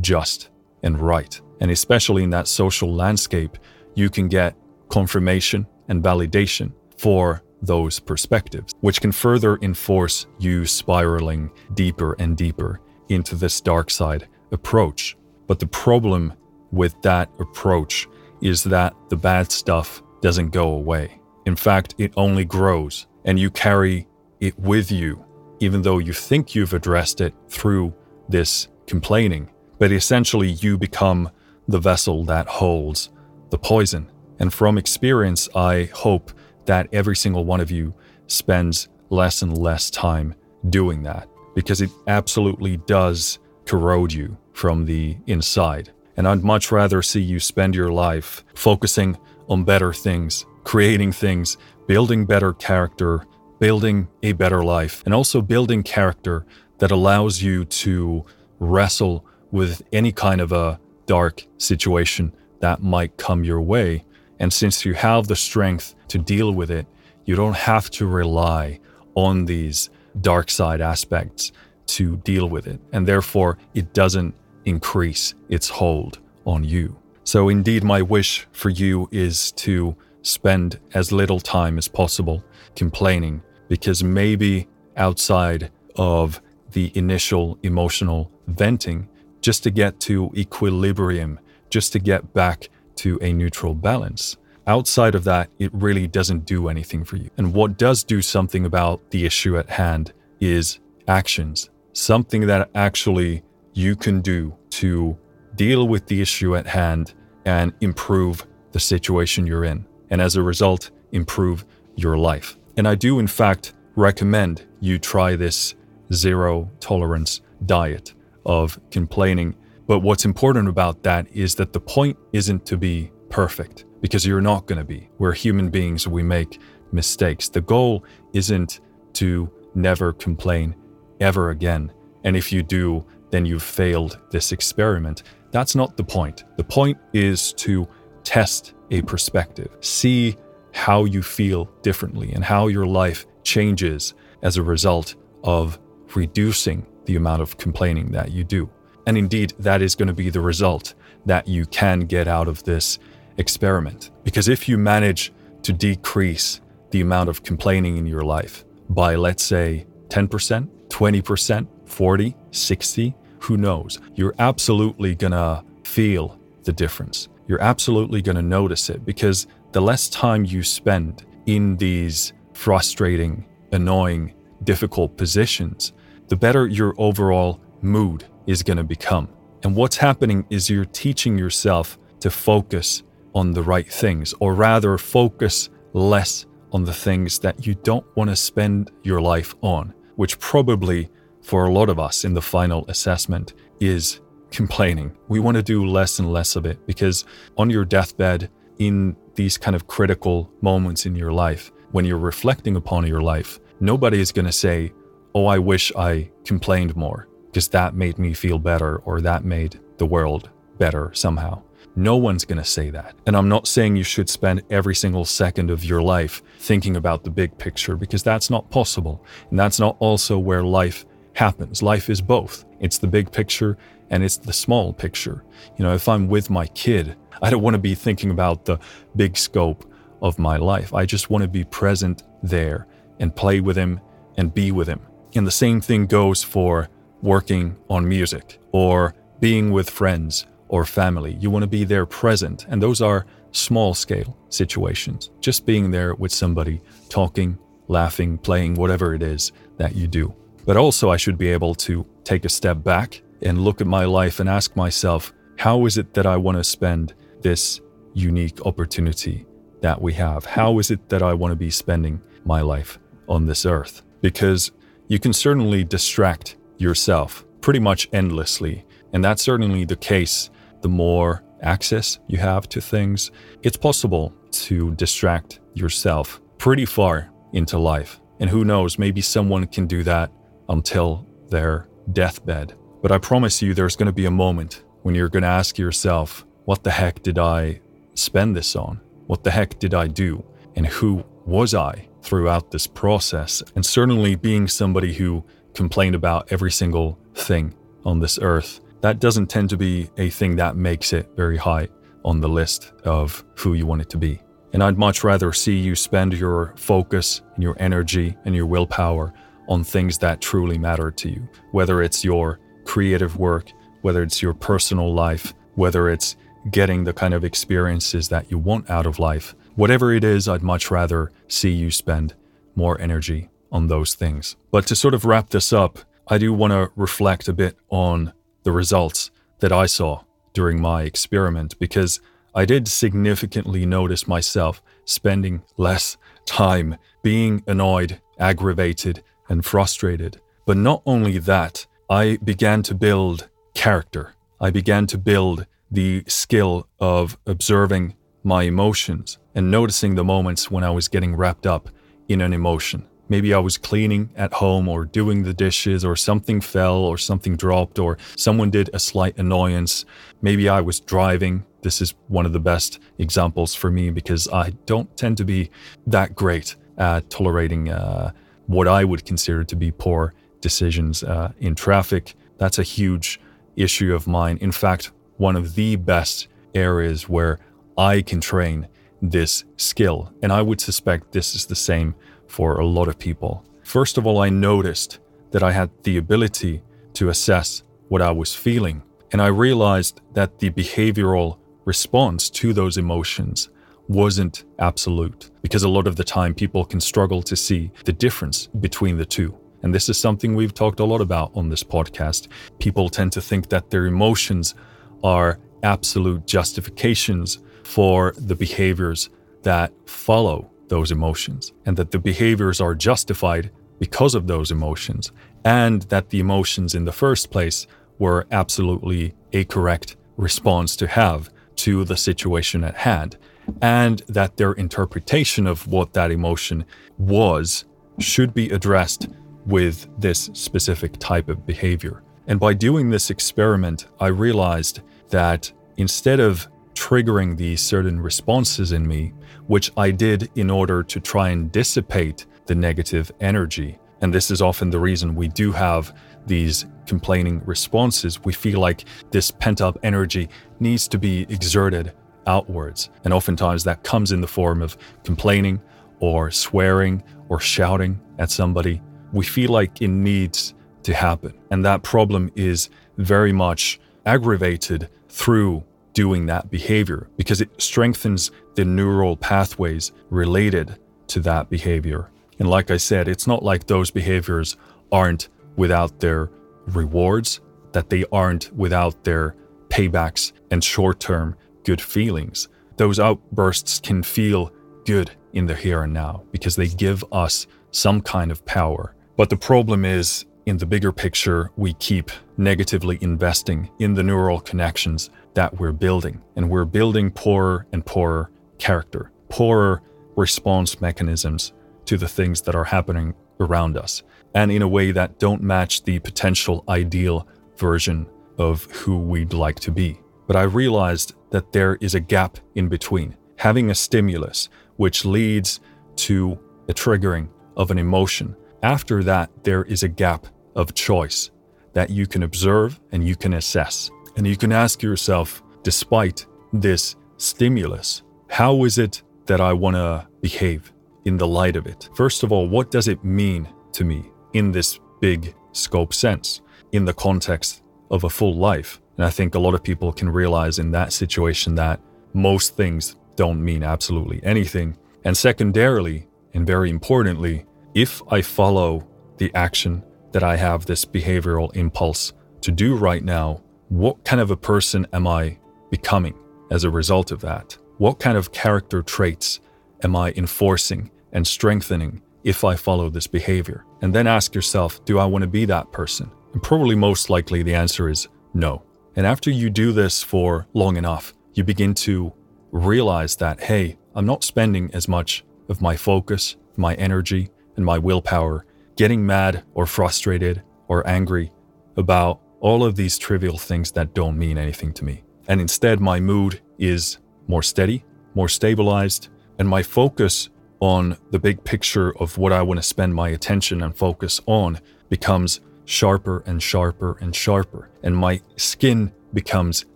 just 0.00 0.50
and 0.82 0.98
right. 1.00 1.40
And 1.60 1.70
especially 1.70 2.22
in 2.22 2.30
that 2.30 2.48
social 2.48 2.94
landscape, 2.94 3.58
you 3.94 4.10
can 4.10 4.28
get 4.28 4.56
confirmation 4.88 5.66
and 5.88 6.02
validation 6.02 6.72
for 6.96 7.42
those 7.62 7.98
perspectives, 7.98 8.72
which 8.80 9.00
can 9.00 9.12
further 9.12 9.58
enforce 9.62 10.26
you 10.38 10.64
spiraling 10.64 11.50
deeper 11.74 12.14
and 12.18 12.36
deeper 12.36 12.80
into 13.08 13.34
this 13.34 13.60
dark 13.60 13.90
side 13.90 14.28
approach. 14.52 15.16
But 15.46 15.58
the 15.58 15.66
problem 15.66 16.34
with 16.70 17.00
that 17.02 17.30
approach 17.38 18.08
is 18.40 18.62
that 18.64 18.94
the 19.08 19.16
bad 19.16 19.50
stuff 19.50 20.02
doesn't 20.20 20.50
go 20.50 20.70
away. 20.72 21.20
In 21.46 21.56
fact, 21.56 21.94
it 21.98 22.12
only 22.16 22.44
grows, 22.44 23.06
and 23.24 23.38
you 23.38 23.50
carry 23.50 24.06
it 24.40 24.58
with 24.58 24.92
you, 24.92 25.24
even 25.60 25.82
though 25.82 25.98
you 25.98 26.12
think 26.12 26.54
you've 26.54 26.74
addressed 26.74 27.20
it 27.20 27.34
through 27.48 27.94
this 28.28 28.68
complaining. 28.86 29.50
But 29.78 29.92
essentially, 29.92 30.50
you 30.50 30.76
become 30.76 31.30
the 31.66 31.78
vessel 31.78 32.24
that 32.24 32.46
holds 32.46 33.10
the 33.50 33.58
poison. 33.58 34.10
And 34.38 34.52
from 34.52 34.78
experience, 34.78 35.48
I 35.54 35.84
hope 35.94 36.32
that 36.66 36.88
every 36.92 37.16
single 37.16 37.44
one 37.44 37.60
of 37.60 37.70
you 37.70 37.94
spends 38.26 38.88
less 39.10 39.42
and 39.42 39.56
less 39.56 39.90
time 39.90 40.34
doing 40.68 41.02
that 41.04 41.28
because 41.54 41.80
it 41.80 41.90
absolutely 42.06 42.76
does 42.78 43.38
corrode 43.66 44.12
you 44.12 44.36
from 44.52 44.84
the 44.84 45.16
inside. 45.26 45.92
And 46.16 46.26
I'd 46.26 46.42
much 46.42 46.72
rather 46.72 47.02
see 47.02 47.20
you 47.20 47.38
spend 47.38 47.74
your 47.74 47.92
life 47.92 48.44
focusing 48.54 49.16
on 49.48 49.64
better 49.64 49.92
things, 49.92 50.46
creating 50.64 51.12
things, 51.12 51.56
building 51.86 52.26
better 52.26 52.52
character, 52.52 53.24
building 53.60 54.08
a 54.22 54.32
better 54.32 54.64
life, 54.64 55.02
and 55.04 55.14
also 55.14 55.40
building 55.40 55.82
character 55.82 56.44
that 56.78 56.90
allows 56.90 57.42
you 57.42 57.64
to 57.64 58.24
wrestle 58.58 59.24
with 59.50 59.82
any 59.92 60.12
kind 60.12 60.40
of 60.40 60.52
a 60.52 60.78
dark 61.06 61.44
situation 61.58 62.32
that 62.60 62.82
might 62.82 63.16
come 63.16 63.44
your 63.44 63.60
way. 63.60 64.04
And 64.38 64.52
since 64.52 64.84
you 64.84 64.94
have 64.94 65.26
the 65.26 65.36
strength 65.36 65.94
to 66.08 66.18
deal 66.18 66.52
with 66.52 66.70
it, 66.70 66.86
you 67.24 67.34
don't 67.34 67.56
have 67.56 67.90
to 67.90 68.06
rely 68.06 68.80
on 69.14 69.44
these 69.44 69.90
dark 70.22 70.50
side 70.50 70.80
aspects 70.80 71.52
to 71.86 72.16
deal 72.18 72.48
with 72.48 72.66
it. 72.66 72.80
And 72.92 73.06
therefore, 73.06 73.58
it 73.74 73.92
doesn't 73.94 74.34
increase 74.64 75.34
its 75.48 75.68
hold 75.68 76.18
on 76.44 76.64
you. 76.64 76.96
So, 77.24 77.48
indeed, 77.48 77.84
my 77.84 78.02
wish 78.02 78.46
for 78.52 78.70
you 78.70 79.08
is 79.10 79.52
to 79.52 79.96
spend 80.22 80.78
as 80.94 81.12
little 81.12 81.40
time 81.40 81.78
as 81.78 81.88
possible 81.88 82.44
complaining, 82.74 83.42
because 83.68 84.02
maybe 84.02 84.66
outside 84.96 85.70
of 85.96 86.40
the 86.72 86.92
initial 86.94 87.58
emotional 87.62 88.30
venting, 88.46 89.08
just 89.40 89.62
to 89.62 89.70
get 89.70 90.00
to 90.00 90.30
equilibrium, 90.36 91.38
just 91.70 91.92
to 91.92 91.98
get 91.98 92.32
back 92.34 92.68
to 92.96 93.18
a 93.22 93.32
neutral 93.32 93.74
balance. 93.74 94.36
Outside 94.68 95.14
of 95.14 95.24
that, 95.24 95.48
it 95.58 95.70
really 95.72 96.06
doesn't 96.06 96.44
do 96.44 96.68
anything 96.68 97.02
for 97.02 97.16
you. 97.16 97.30
And 97.38 97.54
what 97.54 97.78
does 97.78 98.04
do 98.04 98.20
something 98.20 98.66
about 98.66 99.10
the 99.10 99.24
issue 99.24 99.56
at 99.56 99.70
hand 99.70 100.12
is 100.40 100.78
actions, 101.08 101.70
something 101.94 102.46
that 102.48 102.68
actually 102.74 103.42
you 103.72 103.96
can 103.96 104.20
do 104.20 104.54
to 104.70 105.16
deal 105.54 105.88
with 105.88 106.06
the 106.06 106.20
issue 106.20 106.54
at 106.54 106.66
hand 106.66 107.14
and 107.46 107.72
improve 107.80 108.46
the 108.72 108.78
situation 108.78 109.46
you're 109.46 109.64
in. 109.64 109.86
And 110.10 110.20
as 110.20 110.36
a 110.36 110.42
result, 110.42 110.90
improve 111.12 111.64
your 111.96 112.18
life. 112.18 112.58
And 112.76 112.86
I 112.86 112.94
do, 112.94 113.20
in 113.20 113.26
fact, 113.26 113.72
recommend 113.96 114.66
you 114.80 114.98
try 114.98 115.34
this 115.34 115.76
zero 116.12 116.70
tolerance 116.78 117.40
diet 117.64 118.12
of 118.44 118.78
complaining. 118.90 119.56
But 119.86 120.00
what's 120.00 120.26
important 120.26 120.68
about 120.68 121.04
that 121.04 121.26
is 121.32 121.54
that 121.54 121.72
the 121.72 121.80
point 121.80 122.18
isn't 122.34 122.66
to 122.66 122.76
be 122.76 123.10
perfect 123.30 123.86
because 124.00 124.26
you're 124.26 124.40
not 124.40 124.66
going 124.66 124.78
to 124.78 124.84
be. 124.84 125.08
We're 125.18 125.32
human 125.32 125.70
beings, 125.70 126.06
we 126.06 126.22
make 126.22 126.60
mistakes. 126.92 127.48
The 127.48 127.60
goal 127.60 128.04
isn't 128.32 128.80
to 129.14 129.50
never 129.74 130.12
complain 130.12 130.74
ever 131.20 131.50
again. 131.50 131.92
And 132.24 132.36
if 132.36 132.52
you 132.52 132.62
do, 132.62 133.04
then 133.30 133.44
you've 133.44 133.62
failed 133.62 134.18
this 134.30 134.52
experiment. 134.52 135.22
That's 135.50 135.74
not 135.74 135.96
the 135.96 136.04
point. 136.04 136.44
The 136.56 136.64
point 136.64 136.98
is 137.12 137.52
to 137.54 137.88
test 138.24 138.74
a 138.90 139.02
perspective, 139.02 139.68
see 139.80 140.36
how 140.72 141.04
you 141.04 141.22
feel 141.22 141.66
differently 141.82 142.32
and 142.32 142.44
how 142.44 142.68
your 142.68 142.86
life 142.86 143.26
changes 143.42 144.14
as 144.42 144.56
a 144.56 144.62
result 144.62 145.14
of 145.42 145.78
reducing 146.14 146.86
the 147.06 147.16
amount 147.16 147.42
of 147.42 147.56
complaining 147.56 148.12
that 148.12 148.30
you 148.30 148.44
do. 148.44 148.68
And 149.06 149.16
indeed, 149.16 149.54
that 149.58 149.80
is 149.80 149.94
going 149.94 150.08
to 150.08 150.14
be 150.14 150.28
the 150.28 150.40
result 150.40 150.94
that 151.24 151.48
you 151.48 151.64
can 151.66 152.00
get 152.00 152.28
out 152.28 152.48
of 152.48 152.62
this 152.64 152.98
experiment. 153.38 154.10
Because 154.24 154.48
if 154.48 154.68
you 154.68 154.76
manage 154.76 155.32
to 155.62 155.72
decrease 155.72 156.60
the 156.90 157.00
amount 157.00 157.28
of 157.28 157.42
complaining 157.42 157.96
in 157.96 158.06
your 158.06 158.22
life 158.22 158.64
by, 158.90 159.14
let's 159.14 159.42
say, 159.42 159.86
10%, 160.08 160.68
20%, 160.88 161.68
40, 161.86 162.36
60, 162.50 163.14
who 163.40 163.56
knows? 163.56 163.98
You're 164.14 164.34
absolutely 164.38 165.14
to 165.32 165.64
feel 165.84 166.38
the 166.64 166.72
difference. 166.72 167.28
You're 167.46 167.62
absolutely 167.62 168.20
to 168.36 168.42
notice 168.42 168.90
it 168.90 169.04
because 169.04 169.46
the 169.72 169.80
less 169.80 170.08
time 170.08 170.44
you 170.44 170.62
spend 170.62 171.24
in 171.46 171.76
these 171.76 172.32
frustrating, 172.52 173.46
annoying, 173.72 174.34
difficult 174.64 175.16
positions, 175.16 175.92
the 176.28 176.36
better 176.36 176.66
your 176.66 176.94
overall 176.98 177.60
mood 177.80 178.24
is 178.46 178.62
to 178.76 178.84
become. 178.84 179.28
And 179.62 179.74
what's 179.74 179.96
happening 179.96 180.46
is 180.50 180.68
you're 180.68 180.84
teaching 180.84 181.38
yourself 181.38 181.98
to 182.20 182.30
focus 182.30 183.02
on 183.34 183.52
the 183.52 183.62
right 183.62 183.90
things, 183.90 184.34
or 184.40 184.54
rather, 184.54 184.98
focus 184.98 185.70
less 185.92 186.46
on 186.72 186.84
the 186.84 186.92
things 186.92 187.38
that 187.40 187.66
you 187.66 187.74
don't 187.74 188.06
want 188.16 188.30
to 188.30 188.36
spend 188.36 188.90
your 189.02 189.20
life 189.20 189.54
on, 189.62 189.94
which 190.16 190.38
probably 190.38 191.08
for 191.42 191.64
a 191.64 191.72
lot 191.72 191.88
of 191.88 191.98
us 191.98 192.24
in 192.24 192.34
the 192.34 192.42
final 192.42 192.84
assessment 192.88 193.54
is 193.80 194.20
complaining. 194.50 195.16
We 195.28 195.40
want 195.40 195.56
to 195.56 195.62
do 195.62 195.86
less 195.86 196.18
and 196.18 196.32
less 196.32 196.56
of 196.56 196.66
it 196.66 196.84
because 196.86 197.24
on 197.56 197.70
your 197.70 197.84
deathbed, 197.84 198.50
in 198.78 199.16
these 199.34 199.58
kind 199.58 199.74
of 199.74 199.86
critical 199.86 200.50
moments 200.60 201.06
in 201.06 201.14
your 201.16 201.32
life, 201.32 201.72
when 201.90 202.04
you're 202.04 202.18
reflecting 202.18 202.76
upon 202.76 203.06
your 203.06 203.20
life, 203.20 203.58
nobody 203.80 204.20
is 204.20 204.32
going 204.32 204.46
to 204.46 204.52
say, 204.52 204.92
Oh, 205.34 205.46
I 205.46 205.58
wish 205.58 205.92
I 205.94 206.30
complained 206.44 206.96
more 206.96 207.28
because 207.46 207.68
that 207.68 207.94
made 207.94 208.18
me 208.18 208.34
feel 208.34 208.58
better 208.58 208.98
or 208.98 209.20
that 209.20 209.44
made 209.44 209.78
the 209.98 210.06
world 210.06 210.50
better 210.78 211.10
somehow. 211.12 211.62
No 211.98 212.16
one's 212.16 212.44
going 212.44 212.58
to 212.58 212.64
say 212.64 212.90
that. 212.90 213.16
And 213.26 213.36
I'm 213.36 213.48
not 213.48 213.66
saying 213.66 213.96
you 213.96 214.04
should 214.04 214.30
spend 214.30 214.62
every 214.70 214.94
single 214.94 215.24
second 215.24 215.68
of 215.68 215.84
your 215.84 216.00
life 216.00 216.42
thinking 216.60 216.94
about 216.94 217.24
the 217.24 217.30
big 217.30 217.58
picture 217.58 217.96
because 217.96 218.22
that's 218.22 218.50
not 218.50 218.70
possible. 218.70 219.24
And 219.50 219.58
that's 219.58 219.80
not 219.80 219.96
also 219.98 220.38
where 220.38 220.62
life 220.62 221.04
happens. 221.32 221.82
Life 221.82 222.08
is 222.08 222.20
both. 222.20 222.64
It's 222.78 222.98
the 222.98 223.08
big 223.08 223.32
picture 223.32 223.76
and 224.10 224.22
it's 224.22 224.36
the 224.36 224.52
small 224.52 224.92
picture. 224.92 225.42
You 225.76 225.84
know, 225.84 225.92
if 225.92 226.08
I'm 226.08 226.28
with 226.28 226.50
my 226.50 226.68
kid, 226.68 227.16
I 227.42 227.50
don't 227.50 227.62
want 227.62 227.74
to 227.74 227.80
be 227.80 227.96
thinking 227.96 228.30
about 228.30 228.64
the 228.64 228.78
big 229.16 229.36
scope 229.36 229.84
of 230.22 230.38
my 230.38 230.56
life. 230.56 230.94
I 230.94 231.04
just 231.04 231.30
want 231.30 231.42
to 231.42 231.48
be 231.48 231.64
present 231.64 232.22
there 232.44 232.86
and 233.18 233.34
play 233.34 233.58
with 233.58 233.76
him 233.76 234.00
and 234.36 234.54
be 234.54 234.70
with 234.70 234.86
him. 234.86 235.00
And 235.34 235.44
the 235.44 235.50
same 235.50 235.80
thing 235.80 236.06
goes 236.06 236.44
for 236.44 236.90
working 237.22 237.76
on 237.90 238.08
music 238.08 238.60
or 238.70 239.16
being 239.40 239.72
with 239.72 239.90
friends 239.90 240.46
or 240.68 240.84
family. 240.84 241.36
You 241.40 241.50
want 241.50 241.62
to 241.62 241.68
be 241.68 241.84
there 241.84 242.06
present. 242.06 242.66
And 242.68 242.82
those 242.82 243.00
are 243.00 243.26
small 243.52 243.94
scale 243.94 244.36
situations. 244.48 245.30
Just 245.40 245.66
being 245.66 245.90
there 245.90 246.14
with 246.14 246.32
somebody, 246.32 246.80
talking, 247.08 247.58
laughing, 247.88 248.38
playing, 248.38 248.74
whatever 248.74 249.14
it 249.14 249.22
is 249.22 249.52
that 249.78 249.96
you 249.96 250.06
do. 250.06 250.34
But 250.66 250.76
also, 250.76 251.10
I 251.10 251.16
should 251.16 251.38
be 251.38 251.48
able 251.48 251.74
to 251.76 252.06
take 252.24 252.44
a 252.44 252.50
step 252.50 252.82
back 252.82 253.22
and 253.40 253.64
look 253.64 253.80
at 253.80 253.86
my 253.86 254.04
life 254.04 254.40
and 254.40 254.48
ask 254.48 254.76
myself, 254.76 255.32
how 255.56 255.86
is 255.86 255.96
it 255.96 256.14
that 256.14 256.26
I 256.26 256.36
want 256.36 256.58
to 256.58 256.64
spend 256.64 257.14
this 257.40 257.80
unique 258.12 258.64
opportunity 258.66 259.46
that 259.80 260.00
we 260.00 260.12
have? 260.14 260.44
How 260.44 260.78
is 260.78 260.90
it 260.90 261.08
that 261.08 261.22
I 261.22 261.34
want 261.34 261.52
to 261.52 261.56
be 261.56 261.70
spending 261.70 262.20
my 262.44 262.60
life 262.60 262.98
on 263.28 263.46
this 263.46 263.64
earth? 263.64 264.02
Because 264.20 264.72
you 265.06 265.18
can 265.18 265.32
certainly 265.32 265.84
distract 265.84 266.56
yourself 266.76 267.44
pretty 267.60 267.80
much 267.80 268.08
endlessly. 268.12 268.84
And 269.12 269.24
that's 269.24 269.42
certainly 269.42 269.84
the 269.84 269.96
case 269.96 270.50
the 270.82 270.88
more 270.88 271.44
access 271.62 272.18
you 272.28 272.38
have 272.38 272.68
to 272.68 272.80
things. 272.80 273.30
It's 273.62 273.76
possible 273.76 274.32
to 274.50 274.94
distract 274.94 275.60
yourself 275.74 276.40
pretty 276.58 276.84
far 276.84 277.30
into 277.52 277.78
life. 277.78 278.20
And 278.40 278.48
who 278.48 278.64
knows, 278.64 278.98
maybe 278.98 279.20
someone 279.20 279.66
can 279.66 279.86
do 279.86 280.02
that 280.04 280.30
until 280.68 281.26
their 281.48 281.88
deathbed. 282.12 282.74
But 283.02 283.12
I 283.12 283.18
promise 283.18 283.62
you, 283.62 283.74
there's 283.74 283.96
going 283.96 284.06
to 284.06 284.12
be 284.12 284.26
a 284.26 284.30
moment 284.30 284.84
when 285.02 285.14
you're 285.14 285.28
going 285.28 285.42
to 285.42 285.48
ask 285.48 285.78
yourself, 285.78 286.44
what 286.64 286.84
the 286.84 286.90
heck 286.90 287.22
did 287.22 287.38
I 287.38 287.80
spend 288.14 288.56
this 288.56 288.76
on? 288.76 289.00
What 289.26 289.44
the 289.44 289.50
heck 289.50 289.78
did 289.78 289.94
I 289.94 290.06
do? 290.06 290.44
And 290.76 290.86
who 290.86 291.24
was 291.44 291.74
I 291.74 292.08
throughout 292.22 292.70
this 292.70 292.86
process. 292.86 293.62
And 293.74 293.84
certainly 293.84 294.34
being 294.34 294.68
somebody 294.68 295.14
who 295.14 295.44
complained 295.74 296.14
about 296.14 296.52
every 296.52 296.70
single 296.70 297.18
thing 297.34 297.74
on 298.04 298.20
this 298.20 298.38
earth, 298.40 298.80
that 299.00 299.20
doesn't 299.20 299.46
tend 299.46 299.70
to 299.70 299.76
be 299.76 300.10
a 300.16 300.30
thing 300.30 300.56
that 300.56 300.76
makes 300.76 301.12
it 301.12 301.30
very 301.36 301.56
high 301.56 301.88
on 302.24 302.40
the 302.40 302.48
list 302.48 302.92
of 303.04 303.44
who 303.56 303.74
you 303.74 303.86
want 303.86 304.02
it 304.02 304.10
to 304.10 304.18
be. 304.18 304.40
And 304.72 304.82
I'd 304.82 304.98
much 304.98 305.24
rather 305.24 305.52
see 305.52 305.76
you 305.76 305.94
spend 305.94 306.34
your 306.34 306.74
focus 306.76 307.42
and 307.54 307.62
your 307.62 307.76
energy 307.78 308.36
and 308.44 308.54
your 308.54 308.66
willpower 308.66 309.32
on 309.68 309.84
things 309.84 310.18
that 310.18 310.40
truly 310.40 310.78
matter 310.78 311.10
to 311.10 311.30
you, 311.30 311.48
whether 311.72 312.02
it's 312.02 312.24
your 312.24 312.58
creative 312.84 313.36
work, 313.36 313.70
whether 314.02 314.22
it's 314.22 314.42
your 314.42 314.54
personal 314.54 315.12
life, 315.14 315.54
whether 315.74 316.08
it's 316.08 316.36
getting 316.70 317.04
the 317.04 317.12
kind 317.12 317.34
of 317.34 317.44
experiences 317.44 318.28
that 318.28 318.50
you 318.50 318.58
want 318.58 318.90
out 318.90 319.06
of 319.06 319.18
life. 319.18 319.54
Whatever 319.76 320.12
it 320.12 320.24
is, 320.24 320.48
I'd 320.48 320.62
much 320.62 320.90
rather 320.90 321.30
see 321.46 321.70
you 321.70 321.90
spend 321.90 322.34
more 322.74 323.00
energy 323.00 323.48
on 323.70 323.86
those 323.86 324.14
things. 324.14 324.56
But 324.70 324.86
to 324.88 324.96
sort 324.96 325.14
of 325.14 325.24
wrap 325.24 325.50
this 325.50 325.72
up, 325.72 325.98
I 326.26 326.38
do 326.38 326.52
want 326.52 326.72
to 326.72 326.90
reflect 326.96 327.48
a 327.48 327.52
bit 327.52 327.76
on 327.88 328.32
the 328.68 328.72
results 328.72 329.30
that 329.60 329.72
I 329.72 329.86
saw 329.86 330.20
during 330.52 330.78
my 330.78 331.04
experiment 331.04 331.78
because 331.78 332.20
I 332.54 332.66
did 332.66 332.86
significantly 332.86 333.86
notice 333.86 334.28
myself 334.28 334.82
spending 335.06 335.62
less 335.78 336.18
time 336.44 336.98
being 337.22 337.64
annoyed, 337.66 338.20
aggravated, 338.38 339.22
and 339.48 339.64
frustrated. 339.64 340.42
But 340.66 340.76
not 340.76 341.00
only 341.06 341.38
that, 341.38 341.86
I 342.10 342.36
began 342.44 342.82
to 342.82 342.94
build 342.94 343.48
character. 343.72 344.34
I 344.60 344.68
began 344.68 345.06
to 345.06 345.16
build 345.16 345.64
the 345.90 346.24
skill 346.26 346.88
of 347.00 347.38
observing 347.46 348.16
my 348.44 348.64
emotions 348.64 349.38
and 349.54 349.70
noticing 349.70 350.14
the 350.14 350.24
moments 350.24 350.70
when 350.70 350.84
I 350.84 350.90
was 350.90 351.08
getting 351.08 351.34
wrapped 351.34 351.66
up 351.66 351.88
in 352.28 352.42
an 352.42 352.52
emotion. 352.52 353.08
Maybe 353.28 353.52
I 353.52 353.58
was 353.58 353.76
cleaning 353.76 354.30
at 354.36 354.52
home 354.54 354.88
or 354.88 355.04
doing 355.04 355.42
the 355.42 355.54
dishes, 355.54 356.04
or 356.04 356.16
something 356.16 356.60
fell, 356.60 356.98
or 356.98 357.18
something 357.18 357.56
dropped, 357.56 357.98
or 357.98 358.18
someone 358.36 358.70
did 358.70 358.90
a 358.92 358.98
slight 358.98 359.36
annoyance. 359.38 360.04
Maybe 360.42 360.68
I 360.68 360.80
was 360.80 361.00
driving. 361.00 361.64
This 361.82 362.00
is 362.00 362.14
one 362.28 362.46
of 362.46 362.52
the 362.52 362.60
best 362.60 362.98
examples 363.18 363.74
for 363.74 363.90
me 363.90 364.10
because 364.10 364.48
I 364.48 364.70
don't 364.86 365.14
tend 365.16 365.36
to 365.38 365.44
be 365.44 365.70
that 366.06 366.34
great 366.34 366.76
at 366.96 367.30
tolerating 367.30 367.90
uh, 367.90 368.32
what 368.66 368.88
I 368.88 369.04
would 369.04 369.24
consider 369.24 369.64
to 369.64 369.76
be 369.76 369.90
poor 369.90 370.34
decisions 370.60 371.22
uh, 371.22 371.52
in 371.60 371.74
traffic. 371.74 372.34
That's 372.58 372.78
a 372.78 372.82
huge 372.82 373.40
issue 373.76 374.14
of 374.14 374.26
mine. 374.26 374.58
In 374.60 374.72
fact, 374.72 375.12
one 375.36 375.54
of 375.54 375.74
the 375.74 375.96
best 375.96 376.48
areas 376.74 377.28
where 377.28 377.60
I 377.96 378.22
can 378.22 378.40
train 378.40 378.88
this 379.22 379.64
skill. 379.76 380.32
And 380.42 380.52
I 380.52 380.62
would 380.62 380.80
suspect 380.80 381.32
this 381.32 381.54
is 381.54 381.66
the 381.66 381.76
same 381.76 382.14
for 382.48 382.80
a 382.80 382.86
lot 382.86 383.08
of 383.08 383.18
people. 383.18 383.64
First 383.84 384.18
of 384.18 384.26
all, 384.26 384.38
I 384.40 384.48
noticed 384.48 385.20
that 385.50 385.62
I 385.62 385.72
had 385.72 385.90
the 386.02 386.16
ability 386.16 386.82
to 387.14 387.28
assess 387.28 387.82
what 388.08 388.22
I 388.22 388.30
was 388.30 388.54
feeling. 388.54 389.02
And 389.32 389.40
I 389.40 389.48
realized 389.48 390.20
that 390.34 390.58
the 390.58 390.70
behavioral 390.70 391.58
response 391.84 392.50
to 392.50 392.72
those 392.72 392.98
emotions 392.98 393.70
wasn't 394.08 394.64
absolute 394.78 395.50
because 395.62 395.82
a 395.82 395.88
lot 395.88 396.06
of 396.06 396.16
the 396.16 396.24
time 396.24 396.54
people 396.54 396.84
can 396.84 397.00
struggle 397.00 397.42
to 397.42 397.56
see 397.56 397.90
the 398.04 398.12
difference 398.12 398.66
between 398.66 399.18
the 399.18 399.26
two. 399.26 399.56
And 399.82 399.94
this 399.94 400.08
is 400.08 400.18
something 400.18 400.54
we've 400.54 400.74
talked 400.74 401.00
a 401.00 401.04
lot 401.04 401.20
about 401.20 401.52
on 401.54 401.68
this 401.68 401.84
podcast. 401.84 402.48
People 402.78 403.08
tend 403.08 403.32
to 403.32 403.40
think 403.40 403.68
that 403.68 403.90
their 403.90 404.06
emotions 404.06 404.74
are 405.22 405.58
absolute 405.82 406.46
justifications 406.46 407.58
for 407.84 408.32
the 408.36 408.56
behaviors 408.56 409.30
that 409.62 409.92
follow 410.06 410.70
those 410.88 411.10
emotions, 411.10 411.72
and 411.86 411.96
that 411.96 412.10
the 412.10 412.18
behaviors 412.18 412.80
are 412.80 412.94
justified 412.94 413.70
because 413.98 414.34
of 414.34 414.46
those 414.46 414.70
emotions, 414.70 415.32
and 415.64 416.02
that 416.02 416.30
the 416.30 416.40
emotions 416.40 416.94
in 416.94 417.04
the 417.04 417.12
first 417.12 417.50
place 417.50 417.86
were 418.18 418.46
absolutely 418.50 419.34
a 419.52 419.64
correct 419.64 420.16
response 420.36 420.96
to 420.96 421.06
have 421.06 421.50
to 421.76 422.04
the 422.04 422.16
situation 422.16 422.84
at 422.84 422.94
hand, 422.94 423.36
and 423.82 424.22
that 424.28 424.56
their 424.56 424.72
interpretation 424.72 425.66
of 425.66 425.86
what 425.86 426.12
that 426.12 426.30
emotion 426.30 426.84
was 427.18 427.84
should 428.18 428.54
be 428.54 428.68
addressed 428.70 429.28
with 429.66 430.08
this 430.18 430.50
specific 430.54 431.12
type 431.18 431.48
of 431.48 431.66
behavior. 431.66 432.22
And 432.46 432.58
by 432.58 432.72
doing 432.72 433.10
this 433.10 433.30
experiment, 433.30 434.06
I 434.18 434.28
realized 434.28 435.02
that 435.28 435.70
instead 435.98 436.40
of 436.40 436.66
triggering 436.98 437.56
these 437.56 437.80
certain 437.80 438.20
responses 438.20 438.90
in 438.92 439.06
me, 439.06 439.32
which 439.68 439.90
I 439.96 440.10
did 440.10 440.50
in 440.56 440.68
order 440.68 441.02
to 441.04 441.20
try 441.20 441.50
and 441.50 441.70
dissipate 441.70 442.46
the 442.66 442.74
negative 442.74 443.30
energy. 443.40 443.98
And 444.20 444.34
this 444.34 444.50
is 444.50 444.60
often 444.60 444.90
the 444.90 444.98
reason 444.98 445.36
we 445.36 445.48
do 445.48 445.70
have 445.70 446.12
these 446.46 446.86
complaining 447.06 447.62
responses. 447.64 448.44
We 448.44 448.52
feel 448.52 448.80
like 448.80 449.04
this 449.30 449.50
pent 449.50 449.80
up 449.80 449.96
energy 450.02 450.48
needs 450.80 451.06
to 451.08 451.18
be 451.18 451.46
exerted 451.48 452.12
outwards. 452.46 453.10
And 453.24 453.32
oftentimes 453.32 453.84
that 453.84 454.02
comes 454.02 454.32
in 454.32 454.40
the 454.40 454.48
form 454.48 454.82
of 454.82 454.96
complaining 455.22 455.80
or 456.18 456.50
swearing 456.50 457.22
or 457.48 457.60
shouting 457.60 458.20
at 458.38 458.50
somebody. 458.50 459.00
We 459.32 459.44
feel 459.44 459.70
like 459.70 460.02
it 460.02 460.08
needs 460.08 460.74
to 461.04 461.14
happen. 461.14 461.54
And 461.70 461.84
that 461.84 462.02
problem 462.02 462.50
is 462.56 462.90
very 463.18 463.52
much 463.52 464.00
aggravated 464.26 465.08
through 465.28 465.84
doing 466.18 466.46
that 466.46 466.68
behavior 466.68 467.30
because 467.36 467.60
it 467.60 467.70
strengthens 467.80 468.50
the 468.74 468.84
neural 468.84 469.36
pathways 469.36 470.10
related 470.30 470.98
to 471.28 471.38
that 471.38 471.70
behavior. 471.70 472.28
And 472.58 472.68
like 472.68 472.90
I 472.90 472.96
said, 472.96 473.28
it's 473.28 473.46
not 473.46 473.62
like 473.62 473.86
those 473.86 474.10
behaviors 474.10 474.76
aren't 475.12 475.48
without 475.76 476.18
their 476.18 476.50
rewards, 476.88 477.60
that 477.92 478.10
they 478.10 478.24
aren't 478.32 478.74
without 478.74 479.22
their 479.22 479.54
paybacks 479.90 480.50
and 480.72 480.82
short 480.82 481.20
term 481.20 481.56
good 481.84 482.00
feelings. 482.00 482.68
Those 482.96 483.20
outbursts 483.20 484.00
can 484.00 484.24
feel 484.24 484.72
good 485.04 485.30
in 485.52 485.66
the 485.66 485.74
here 485.76 486.02
and 486.02 486.12
now 486.12 486.42
because 486.50 486.74
they 486.74 486.88
give 486.88 487.24
us 487.30 487.68
some 487.92 488.22
kind 488.22 488.50
of 488.50 488.66
power. 488.66 489.14
But 489.36 489.50
the 489.50 489.56
problem 489.56 490.04
is, 490.04 490.46
in 490.66 490.78
the 490.78 490.84
bigger 490.84 491.12
picture, 491.12 491.70
we 491.76 491.94
keep 491.94 492.32
negatively 492.56 493.18
investing 493.20 493.88
in 494.00 494.14
the 494.14 494.24
neural 494.24 494.58
connections 494.60 495.30
that 495.58 495.80
we're 495.80 495.90
building. 495.90 496.40
And 496.54 496.70
we're 496.70 496.84
building 496.84 497.32
poorer 497.32 497.84
and 497.92 498.06
poorer 498.06 498.48
character, 498.78 499.32
poorer 499.48 500.02
response 500.36 501.00
mechanisms 501.00 501.72
to 502.04 502.16
the 502.16 502.28
things 502.28 502.62
that 502.62 502.76
are 502.76 502.84
happening 502.84 503.34
around 503.58 503.96
us, 503.96 504.22
and 504.54 504.70
in 504.70 504.82
a 504.82 504.86
way 504.96 505.10
that 505.10 505.40
don't 505.40 505.60
match 505.60 506.04
the 506.04 506.20
potential 506.20 506.84
ideal 506.88 507.48
version 507.76 508.28
of 508.56 508.84
who 508.84 509.18
we'd 509.18 509.52
like 509.52 509.80
to 509.80 509.90
be. 509.90 510.20
But 510.46 510.54
I 510.54 510.62
realized 510.62 511.34
that 511.50 511.72
there 511.72 511.96
is 512.00 512.14
a 512.14 512.20
gap 512.20 512.58
in 512.76 512.86
between. 512.88 513.36
Having 513.56 513.90
a 513.90 513.96
stimulus, 513.96 514.68
which 514.96 515.24
leads 515.24 515.80
to 516.28 516.56
a 516.88 516.94
triggering 516.94 517.48
of 517.76 517.90
an 517.90 517.98
emotion. 517.98 518.54
After 518.84 519.24
that, 519.24 519.50
there 519.64 519.82
is 519.82 520.04
a 520.04 520.08
gap 520.08 520.46
of 520.76 520.94
choice 520.94 521.50
that 521.94 522.10
you 522.10 522.28
can 522.28 522.44
observe 522.44 523.00
and 523.10 523.26
you 523.26 523.34
can 523.34 523.54
assess. 523.54 524.08
And 524.38 524.46
you 524.46 524.56
can 524.56 524.70
ask 524.70 525.02
yourself, 525.02 525.64
despite 525.82 526.46
this 526.72 527.16
stimulus, 527.38 528.22
how 528.48 528.84
is 528.84 528.96
it 528.96 529.24
that 529.46 529.60
I 529.60 529.72
want 529.72 529.96
to 529.96 530.28
behave 530.40 530.92
in 531.24 531.36
the 531.36 531.46
light 531.48 531.74
of 531.74 531.88
it? 531.88 532.08
First 532.14 532.44
of 532.44 532.52
all, 532.52 532.68
what 532.68 532.92
does 532.92 533.08
it 533.08 533.24
mean 533.24 533.68
to 533.94 534.04
me 534.04 534.30
in 534.52 534.70
this 534.70 535.00
big 535.20 535.56
scope 535.72 536.14
sense, 536.14 536.60
in 536.92 537.04
the 537.04 537.12
context 537.12 537.82
of 538.12 538.22
a 538.22 538.30
full 538.30 538.54
life? 538.54 539.00
And 539.16 539.26
I 539.26 539.30
think 539.30 539.56
a 539.56 539.58
lot 539.58 539.74
of 539.74 539.82
people 539.82 540.12
can 540.12 540.28
realize 540.28 540.78
in 540.78 540.92
that 540.92 541.12
situation 541.12 541.74
that 541.74 542.00
most 542.32 542.76
things 542.76 543.16
don't 543.34 543.62
mean 543.64 543.82
absolutely 543.82 544.38
anything. 544.44 544.96
And 545.24 545.36
secondarily, 545.36 546.28
and 546.54 546.64
very 546.64 546.90
importantly, 546.90 547.66
if 547.92 548.22
I 548.28 548.42
follow 548.42 549.04
the 549.38 549.52
action 549.56 550.04
that 550.30 550.44
I 550.44 550.54
have 550.54 550.86
this 550.86 551.04
behavioral 551.04 551.74
impulse 551.74 552.34
to 552.60 552.70
do 552.70 552.94
right 552.94 553.24
now, 553.24 553.64
what 553.88 554.24
kind 554.24 554.40
of 554.40 554.50
a 554.50 554.56
person 554.56 555.06
am 555.12 555.26
I 555.26 555.58
becoming 555.90 556.34
as 556.70 556.84
a 556.84 556.90
result 556.90 557.30
of 557.30 557.40
that? 557.40 557.76
What 557.96 558.20
kind 558.20 558.36
of 558.36 558.52
character 558.52 559.02
traits 559.02 559.60
am 560.02 560.14
I 560.14 560.32
enforcing 560.36 561.10
and 561.32 561.46
strengthening 561.46 562.22
if 562.44 562.64
I 562.64 562.76
follow 562.76 563.08
this 563.08 563.26
behavior? 563.26 563.84
And 564.02 564.14
then 564.14 564.26
ask 564.26 564.54
yourself, 564.54 565.04
do 565.04 565.18
I 565.18 565.24
want 565.24 565.42
to 565.42 565.48
be 565.48 565.64
that 565.64 565.90
person? 565.90 566.30
And 566.52 566.62
probably 566.62 566.94
most 566.94 567.30
likely 567.30 567.62
the 567.62 567.74
answer 567.74 568.08
is 568.08 568.28
no. 568.54 568.82
And 569.16 569.26
after 569.26 569.50
you 569.50 569.70
do 569.70 569.92
this 569.92 570.22
for 570.22 570.66
long 570.74 570.96
enough, 570.96 571.34
you 571.54 571.64
begin 571.64 571.94
to 571.94 572.32
realize 572.70 573.36
that, 573.36 573.60
hey, 573.60 573.98
I'm 574.14 574.26
not 574.26 574.44
spending 574.44 574.90
as 574.92 575.08
much 575.08 575.44
of 575.68 575.80
my 575.80 575.96
focus, 575.96 576.56
my 576.76 576.94
energy, 576.94 577.50
and 577.76 577.84
my 577.84 577.98
willpower 577.98 578.66
getting 578.96 579.24
mad 579.24 579.64
or 579.74 579.86
frustrated 579.86 580.62
or 580.88 581.06
angry 581.06 581.52
about 581.96 582.40
all 582.60 582.84
of 582.84 582.96
these 582.96 583.18
trivial 583.18 583.58
things 583.58 583.92
that 583.92 584.14
don't 584.14 584.38
mean 584.38 584.58
anything 584.58 584.92
to 584.94 585.04
me. 585.04 585.22
And 585.46 585.60
instead, 585.60 586.00
my 586.00 586.20
mood 586.20 586.60
is 586.78 587.18
more 587.46 587.62
steady, 587.62 588.04
more 588.34 588.48
stabilized, 588.48 589.28
and 589.58 589.68
my 589.68 589.82
focus 589.82 590.50
on 590.80 591.16
the 591.30 591.38
big 591.38 591.64
picture 591.64 592.16
of 592.18 592.38
what 592.38 592.52
I 592.52 592.62
want 592.62 592.78
to 592.78 592.82
spend 592.82 593.14
my 593.14 593.30
attention 593.30 593.82
and 593.82 593.96
focus 593.96 594.40
on 594.46 594.80
becomes 595.08 595.60
sharper 595.84 596.42
and 596.46 596.62
sharper 596.62 597.16
and 597.20 597.34
sharper. 597.34 597.88
And 598.02 598.16
my 598.16 598.40
skin 598.56 599.12
becomes 599.32 599.86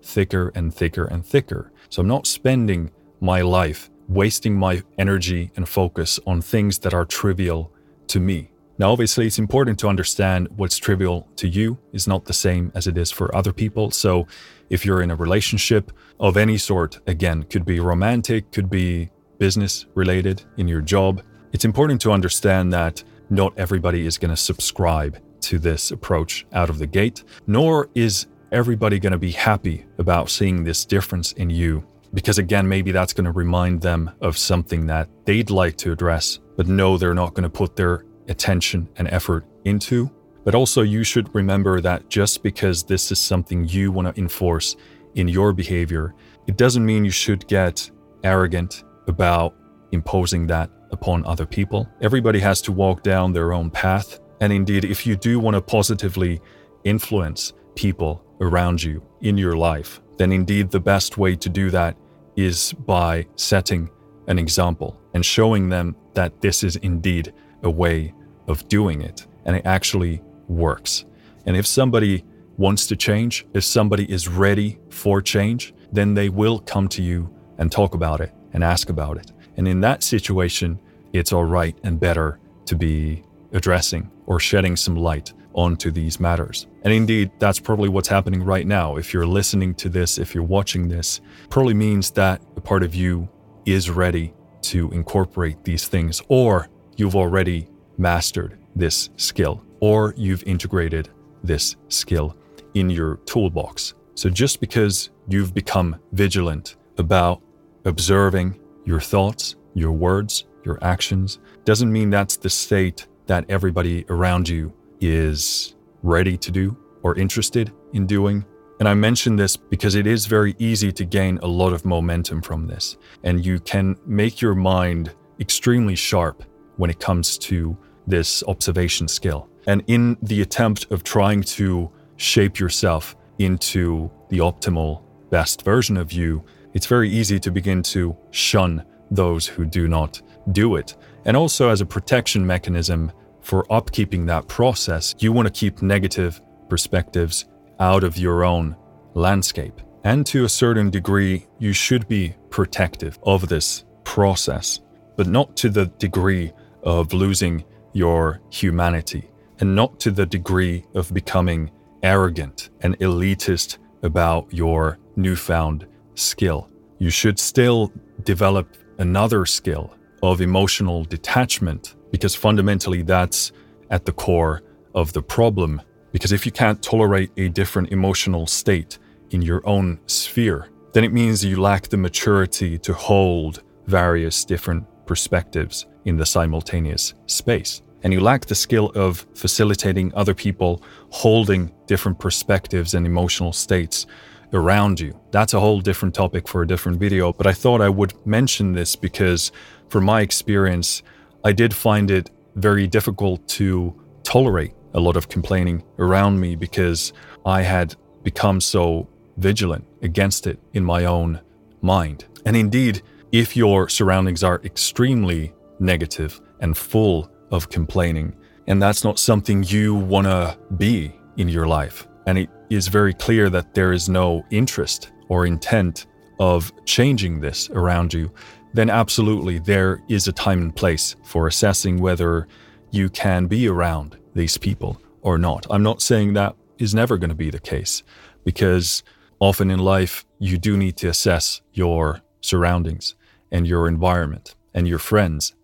thicker 0.03 0.51
and 0.55 0.75
thicker 0.75 1.05
and 1.05 1.25
thicker. 1.25 1.71
So 1.91 2.03
I'm 2.03 2.09
not 2.09 2.27
spending 2.27 2.91
my 3.21 3.43
life 3.43 3.91
wasting 4.09 4.57
my 4.57 4.83
energy 4.99 5.53
and 5.57 5.69
focus 5.69 6.19
on 6.27 6.41
things 6.41 6.79
that 6.81 6.95
are 6.95 7.05
trivial 7.05 7.73
to 8.09 8.21
me. 8.21 8.52
Now, 8.83 8.91
obviously, 8.91 9.29
it's 9.29 9.39
important 9.39 9.79
to 9.79 9.89
understand 9.89 10.49
what's 10.57 10.77
trivial 10.77 11.29
to 11.37 11.47
you 11.47 11.79
is 11.93 12.09
not 12.09 12.25
the 12.25 12.33
same 12.33 12.73
as 12.75 12.89
it 12.89 12.99
is 12.99 13.13
for 13.13 13.33
other 13.33 13.53
people. 13.53 13.93
So, 13.93 14.27
if 14.71 14.85
you're 14.85 15.03
in 15.03 15.13
a 15.13 15.15
relationship 15.15 15.93
of 16.19 16.37
any 16.37 16.59
sort, 16.59 16.99
again, 17.07 17.45
could 17.45 17.65
be 17.65 17.79
romantic, 17.79 18.51
could 18.51 18.69
be 18.69 19.09
business 19.39 19.87
related 19.95 20.43
in 20.57 20.67
your 20.67 20.81
job, 20.81 21.23
it's 21.53 21.65
important 21.65 22.01
to 22.01 22.11
understand 22.11 22.73
that 22.73 23.05
not 23.31 23.57
everybody 23.57 24.05
is 24.05 24.19
going 24.19 24.33
to 24.33 24.37
subscribe 24.37 25.17
to 25.43 25.61
this 25.61 25.93
approach 25.93 26.45
out 26.53 26.69
of 26.69 26.81
the 26.81 26.87
gate, 26.89 27.23
nor 27.47 27.89
is 27.95 28.27
everybody 28.51 28.99
going 28.99 29.13
to 29.13 29.17
be 29.17 29.31
happy 29.31 29.87
about 29.99 30.29
seeing 30.29 30.65
this 30.65 30.85
difference 30.85 31.31
in 31.35 31.51
you. 31.51 31.87
Because 32.15 32.39
again, 32.39 32.69
maybe 32.69 32.91
that's 32.91 33.13
going 33.13 33.27
to 33.27 33.31
remind 33.31 33.81
them 33.81 34.11
of 34.21 34.37
something 34.37 34.87
that 34.87 35.09
they'd 35.25 35.51
like 35.51 35.77
to 35.77 35.93
address, 35.93 36.41
but 36.57 36.67
no, 36.67 36.99
they're 36.99 37.15
not 37.15 37.35
going 37.35 37.45
to 37.45 37.49
put 37.49 37.77
their 37.77 38.05
attention 38.33 38.89
and 38.97 39.07
effort 39.09 39.47
into. 39.65 40.11
But 40.45 40.57
also, 40.57 40.83
you 40.83 41.05
should 41.05 41.33
remember 41.35 41.81
that 41.81 42.09
just 42.09 42.43
because 42.43 42.83
this 42.83 43.13
is 43.13 43.21
something 43.21 43.69
you 43.69 43.93
want 43.93 44.09
to 44.09 44.21
enforce 44.21 44.75
in 45.15 45.29
your 45.29 45.53
behavior, 45.53 46.15
it 46.49 46.57
doesn't 46.57 46.85
mean 46.85 47.05
you 47.05 47.13
should 47.13 47.47
get 47.47 47.89
arrogant 48.25 48.83
about 49.07 49.55
imposing 49.93 50.47
that 50.49 50.71
upon 50.91 51.25
other 51.27 51.47
people. 51.47 51.89
Everybody 52.01 52.41
has 52.41 52.61
to 52.63 52.73
walk 52.73 53.03
down 53.03 53.33
their 53.33 53.53
own 53.53 53.71
path. 53.71 54.19
And 54.41 54.53
indeed, 54.53 54.85
if 54.85 55.07
you 55.07 55.15
do 55.15 55.39
want 55.39 55.55
to 55.55 55.61
positively 55.61 56.41
influence 56.83 57.53
people 57.77 58.25
around 58.41 58.83
you 58.83 59.01
in 59.21 59.39
your 59.39 59.57
life, 59.57 60.01
then 60.19 60.33
indeed 60.33 60.71
the 60.71 60.81
best 60.81 61.19
way 61.19 61.37
to 61.37 61.49
do 61.49 61.71
that 61.71 61.97
is 62.37 62.73
by 62.73 63.27
setting 63.37 63.89
an 64.27 64.39
example 64.39 64.99
and 65.15 65.25
showing 65.25 65.69
them 65.69 65.95
that 66.15 66.41
this 66.41 66.65
is 66.65 66.77
indeed 66.77 67.33
a 67.63 67.71
way 67.71 68.13
of 68.49 68.67
doing 68.69 69.03
it 69.03 69.27
and 69.45 69.57
it 69.57 69.67
actually 69.67 70.23
works. 70.49 71.05
And 71.47 71.57
if 71.57 71.67
somebody 71.67 72.25
wants 72.57 72.87
to 72.87 72.97
change, 72.97 73.47
if 73.55 73.65
somebody 73.65 74.11
is 74.11 74.29
ready 74.29 74.79
for 74.91 75.21
change, 75.21 75.75
then 75.91 76.15
they 76.15 76.29
will 76.29 76.59
come 76.61 76.89
to 76.89 77.03
you 77.03 77.35
and 77.59 77.71
talk 77.71 77.95
about 77.95 78.21
it 78.21 78.33
and 78.53 78.63
ask 78.63 78.89
about 78.89 79.17
it. 79.17 79.33
And 79.57 79.67
in 79.67 79.81
that 79.81 80.03
situation, 80.03 80.79
it's 81.13 81.33
all 81.33 81.45
right 81.45 81.77
and 81.83 81.99
better 81.99 82.39
to 82.67 82.77
be 82.77 83.25
addressing 83.53 84.11
or 84.27 84.41
shedding 84.41 84.77
some 84.77 84.97
light 84.97 85.33
onto 85.55 85.91
these 85.91 86.19
matters. 86.19 86.67
And 86.83 86.93
indeed, 86.93 87.31
that's 87.39 87.61
probably 87.61 87.89
what's 87.89 88.09
happening 88.09 88.43
right 88.43 88.67
now. 88.67 88.97
If 88.97 89.13
you're 89.13 89.27
listening 89.27 89.75
to 89.77 89.89
this, 89.89 90.19
if 90.19 90.35
you're 90.35 90.43
watching 90.43 90.89
this, 90.89 91.21
probably 91.51 91.75
means 91.75 92.11
that 92.13 92.41
a 92.57 92.61
part 92.61 92.83
of 92.83 92.95
you 92.95 93.29
is 93.67 93.91
ready 93.91 94.33
to 94.63 94.91
incorporate 94.93 95.65
these 95.65 95.89
things, 95.89 96.23
or 96.29 96.69
you've 96.97 97.17
already 97.17 97.69
mastered 97.99 98.59
this 98.75 99.11
skill, 99.17 99.65
or 99.81 100.15
you've 100.17 100.43
integrated 100.45 101.09
this 101.43 101.77
skill 101.89 102.37
in 102.75 102.89
your 102.91 103.17
toolbox. 103.27 103.95
So 104.15 104.29
just 104.29 104.61
because 104.61 105.11
you've 105.29 105.55
become 105.55 105.97
vigilant 106.13 106.77
about 106.99 107.43
observing 107.85 108.59
your 108.85 109.01
thoughts, 109.01 109.57
your 109.75 109.93
words, 109.93 110.45
your 110.65 110.79
actions, 110.83 111.39
doesn't 111.65 111.91
mean 111.91 112.11
that's 112.11 112.37
the 112.37 112.51
state 112.51 113.07
that 113.27 113.45
everybody 113.49 114.05
around 114.09 114.49
you 114.49 114.73
is 115.01 115.75
ready 116.03 116.37
to 116.37 116.51
do 116.51 116.77
or 117.03 117.17
interested 117.17 117.73
in 117.93 118.07
doing. 118.07 118.45
And 118.79 118.89
I 118.89 118.95
mention 118.95 119.37
this 119.37 119.57
because 119.57 119.95
it 119.95 120.07
is 120.07 120.27
very 120.27 120.55
easy 120.59 120.93
to 120.93 121.05
gain 121.05 121.39
a 121.39 121.47
lot 121.47 121.73
of 121.73 121.85
momentum 121.85 122.43
from 122.43 122.67
this. 122.67 122.97
And 123.23 123.45
you 123.45 123.61
can 123.61 123.97
make 124.07 124.41
your 124.41 124.55
mind 124.55 125.13
extremely 125.39 125.95
sharp 125.95 126.43
when 126.77 126.91
it 126.91 127.01
comes 127.01 127.39
to 127.39 127.77
this 128.07 128.43
observation 128.45 129.09
skill. 129.09 129.49
And 129.67 129.83
in 129.87 130.17
the 130.23 130.43
attempt 130.43 130.91
of 130.91 131.05
trying 131.05 131.43
to 131.43 131.91
shape 132.17 132.59
yourself 132.59 133.17
into 133.39 134.11
the 134.29 134.39
optimal, 134.39 135.03
best 135.31 135.63
version 135.63 135.97
of 135.97 136.13
you, 136.13 136.45
it's 136.75 136.87
very 136.87 137.11
easy 137.11 137.39
to 137.41 137.51
begin 137.51 137.83
to 137.83 138.17
shun 138.31 138.85
those 139.11 139.47
who 139.47 139.65
do 139.65 139.89
not 139.89 140.21
do 140.53 140.77
it. 140.77 140.97
And 141.25 141.37
also, 141.37 141.69
as 141.69 141.81
a 141.81 141.87
protection 141.87 142.47
mechanism 142.47 143.13
for 143.41 143.65
upkeeping 143.65 144.27
that 144.27 144.49
process, 144.49 145.15
you 145.19 145.33
want 145.33 145.47
to 145.47 145.53
keep 145.53 145.83
negative 145.83 146.41
perspectives 146.69 147.47
out 147.79 148.05
of 148.05 148.17
your 148.17 148.45
own 148.45 148.77
landscape. 149.15 149.81
And 150.05 150.27
to 150.27 150.45
a 150.45 150.49
certain 150.49 150.91
degree, 150.91 151.47
you 151.59 151.73
should 151.73 152.09
be 152.09 152.35
protective 152.51 153.19
of 153.23 153.49
this 153.49 153.85
process, 154.05 154.81
but 155.17 155.27
not 155.27 155.57
to 155.57 155.69
the 155.69 155.87
degree 155.87 156.53
of 156.83 157.13
losing 157.13 157.65
your 157.93 158.41
humanity, 158.51 159.31
and 159.61 159.75
not 159.75 160.01
to 160.01 160.11
the 160.11 160.27
degree 160.27 160.85
of 160.95 161.13
becoming 161.13 161.71
arrogant 162.03 162.71
and 162.81 162.99
elitist 162.99 163.79
about 164.03 164.53
your 164.53 164.99
newfound 165.17 165.87
skill. 166.15 166.69
You 166.99 167.11
should 167.11 167.39
still 167.39 167.93
develop 168.25 168.77
another 168.99 169.47
skill 169.47 169.95
of 170.23 170.41
emotional 170.41 171.05
detachment 171.05 171.97
because 172.11 172.35
fundamentally 172.35 173.03
that's 173.03 173.53
at 173.91 174.05
the 174.05 174.13
core 174.13 174.63
of 174.95 175.13
the 175.13 175.23
problem. 175.23 175.83
Because 176.13 176.33
if 176.33 176.45
you 176.47 176.53
can't 176.53 176.83
tolerate 176.83 177.31
a 177.37 177.49
different 177.49 177.91
emotional 177.91 178.47
state 178.47 178.99
in 179.31 179.43
your 179.43 179.67
own 179.67 179.99
sphere, 180.07 180.69
then 180.93 181.05
it 181.05 181.13
means 181.13 181.45
you 181.45 181.61
lack 181.61 181.89
the 181.89 181.97
maturity 181.97 182.79
to 182.79 182.93
hold 182.93 183.63
various 183.87 184.45
different 184.45 184.85
perspectives 185.07 185.87
in 186.05 186.17
the 186.17 186.27
simultaneous 186.27 187.15
space. 187.27 187.83
And 188.03 188.13
you 188.13 188.21
lack 188.21 188.47
the 188.47 188.55
skill 188.55 188.91
of 188.95 189.27
facilitating 189.35 190.13
other 190.15 190.35
people 190.35 190.83
holding 191.11 191.73
different 191.87 192.19
perspectives 192.19 192.95
and 192.95 193.07
emotional 193.07 193.53
states 193.53 194.07
around 194.53 195.01
you. 195.01 195.19
That's 195.31 195.55
a 195.55 195.61
whole 195.61 195.81
different 195.81 196.15
topic 196.15 196.49
for 196.49 196.63
a 196.63 196.67
different 196.67 196.99
video, 196.99 197.33
but 197.33 197.47
I 197.47 197.53
thought 197.53 197.81
I 197.81 197.89
would 197.89 198.15
mention 198.27 198.73
this 198.73 198.97
because, 198.97 199.53
from 199.89 200.05
my 200.05 200.21
experience, 200.21 201.03
I 201.45 201.53
did 201.53 201.75
find 201.75 202.11
it 202.11 202.31
very 202.57 202.87
difficult 202.87 203.47
to 203.49 203.95
tolerate 204.25 204.75
a 204.95 205.01
lot 205.01 205.17
of 205.17 205.29
complaining 205.29 205.83
around 205.99 206.39
me 206.39 206.55
because 206.55 207.13
I 207.47 207.63
had 207.63 207.95
become 208.23 208.61
so 208.61 209.09
vigilant 209.39 209.85
against 210.03 210.47
it 210.47 210.59
in 210.75 210.85
my 210.85 211.07
own 211.07 211.41
mind. 211.81 212.27
And 212.45 212.57
indeed, 212.57 213.03
if 213.33 213.57
your 213.57 213.89
surroundings 213.89 214.45
are 214.45 214.61
extremely 214.63 215.55
negative 215.81 216.41
and 216.61 216.77
full 216.77 217.31
of 217.51 217.71
complaining, 217.71 218.37
and 218.67 218.81
that's 218.81 219.05
not 219.05 219.19
something 219.19 219.65
you 219.65 219.95
want 219.95 220.27
to 220.27 220.57
be 220.77 221.13
in 221.39 221.49
your 221.49 221.67
life, 221.67 222.07
and 222.27 222.39
it 222.39 222.51
is 222.69 222.89
very 222.89 223.15
clear 223.15 223.49
that 223.49 223.75
there 223.75 223.93
is 223.93 224.09
no 224.09 224.45
interest 224.51 225.11
or 225.29 225.47
intent 225.47 226.07
of 226.39 226.71
changing 226.85 227.41
this 227.41 227.71
around 227.71 228.13
you, 228.13 228.31
then 228.75 228.91
absolutely 228.91 229.59
there 229.59 230.03
is 230.09 230.29
a 230.29 230.33
time 230.33 230.61
and 230.61 230.77
place 230.77 231.17
for 231.25 231.47
assessing 231.47 232.01
whether 232.01 232.47
you 232.91 233.09
can 233.09 233.47
be 233.47 233.67
around 233.67 234.19
these 234.35 234.59
people 234.59 235.01
or 235.23 235.39
not. 235.39 235.67
I'm 235.71 235.83
not 235.83 236.03
saying 236.03 236.35
that 236.35 236.55
is 236.79 236.95
never 236.95 237.17
going 237.17 237.31
to 237.31 237.35
be 237.35 237.51
the 237.51 237.61
case 237.61 238.03
because 238.45 239.03
often 239.41 239.71
in 239.71 239.79
life 239.79 240.25
you 240.39 240.59
do 240.59 240.77
need 240.77 240.97
to 240.99 241.09
assess 241.09 241.63
your 241.73 242.21
surroundings 242.41 243.15
and 243.53 243.67
your 243.67 243.87
environment 243.87 244.57
and 244.75 244.89
your 244.89 244.99
friends 244.99 245.55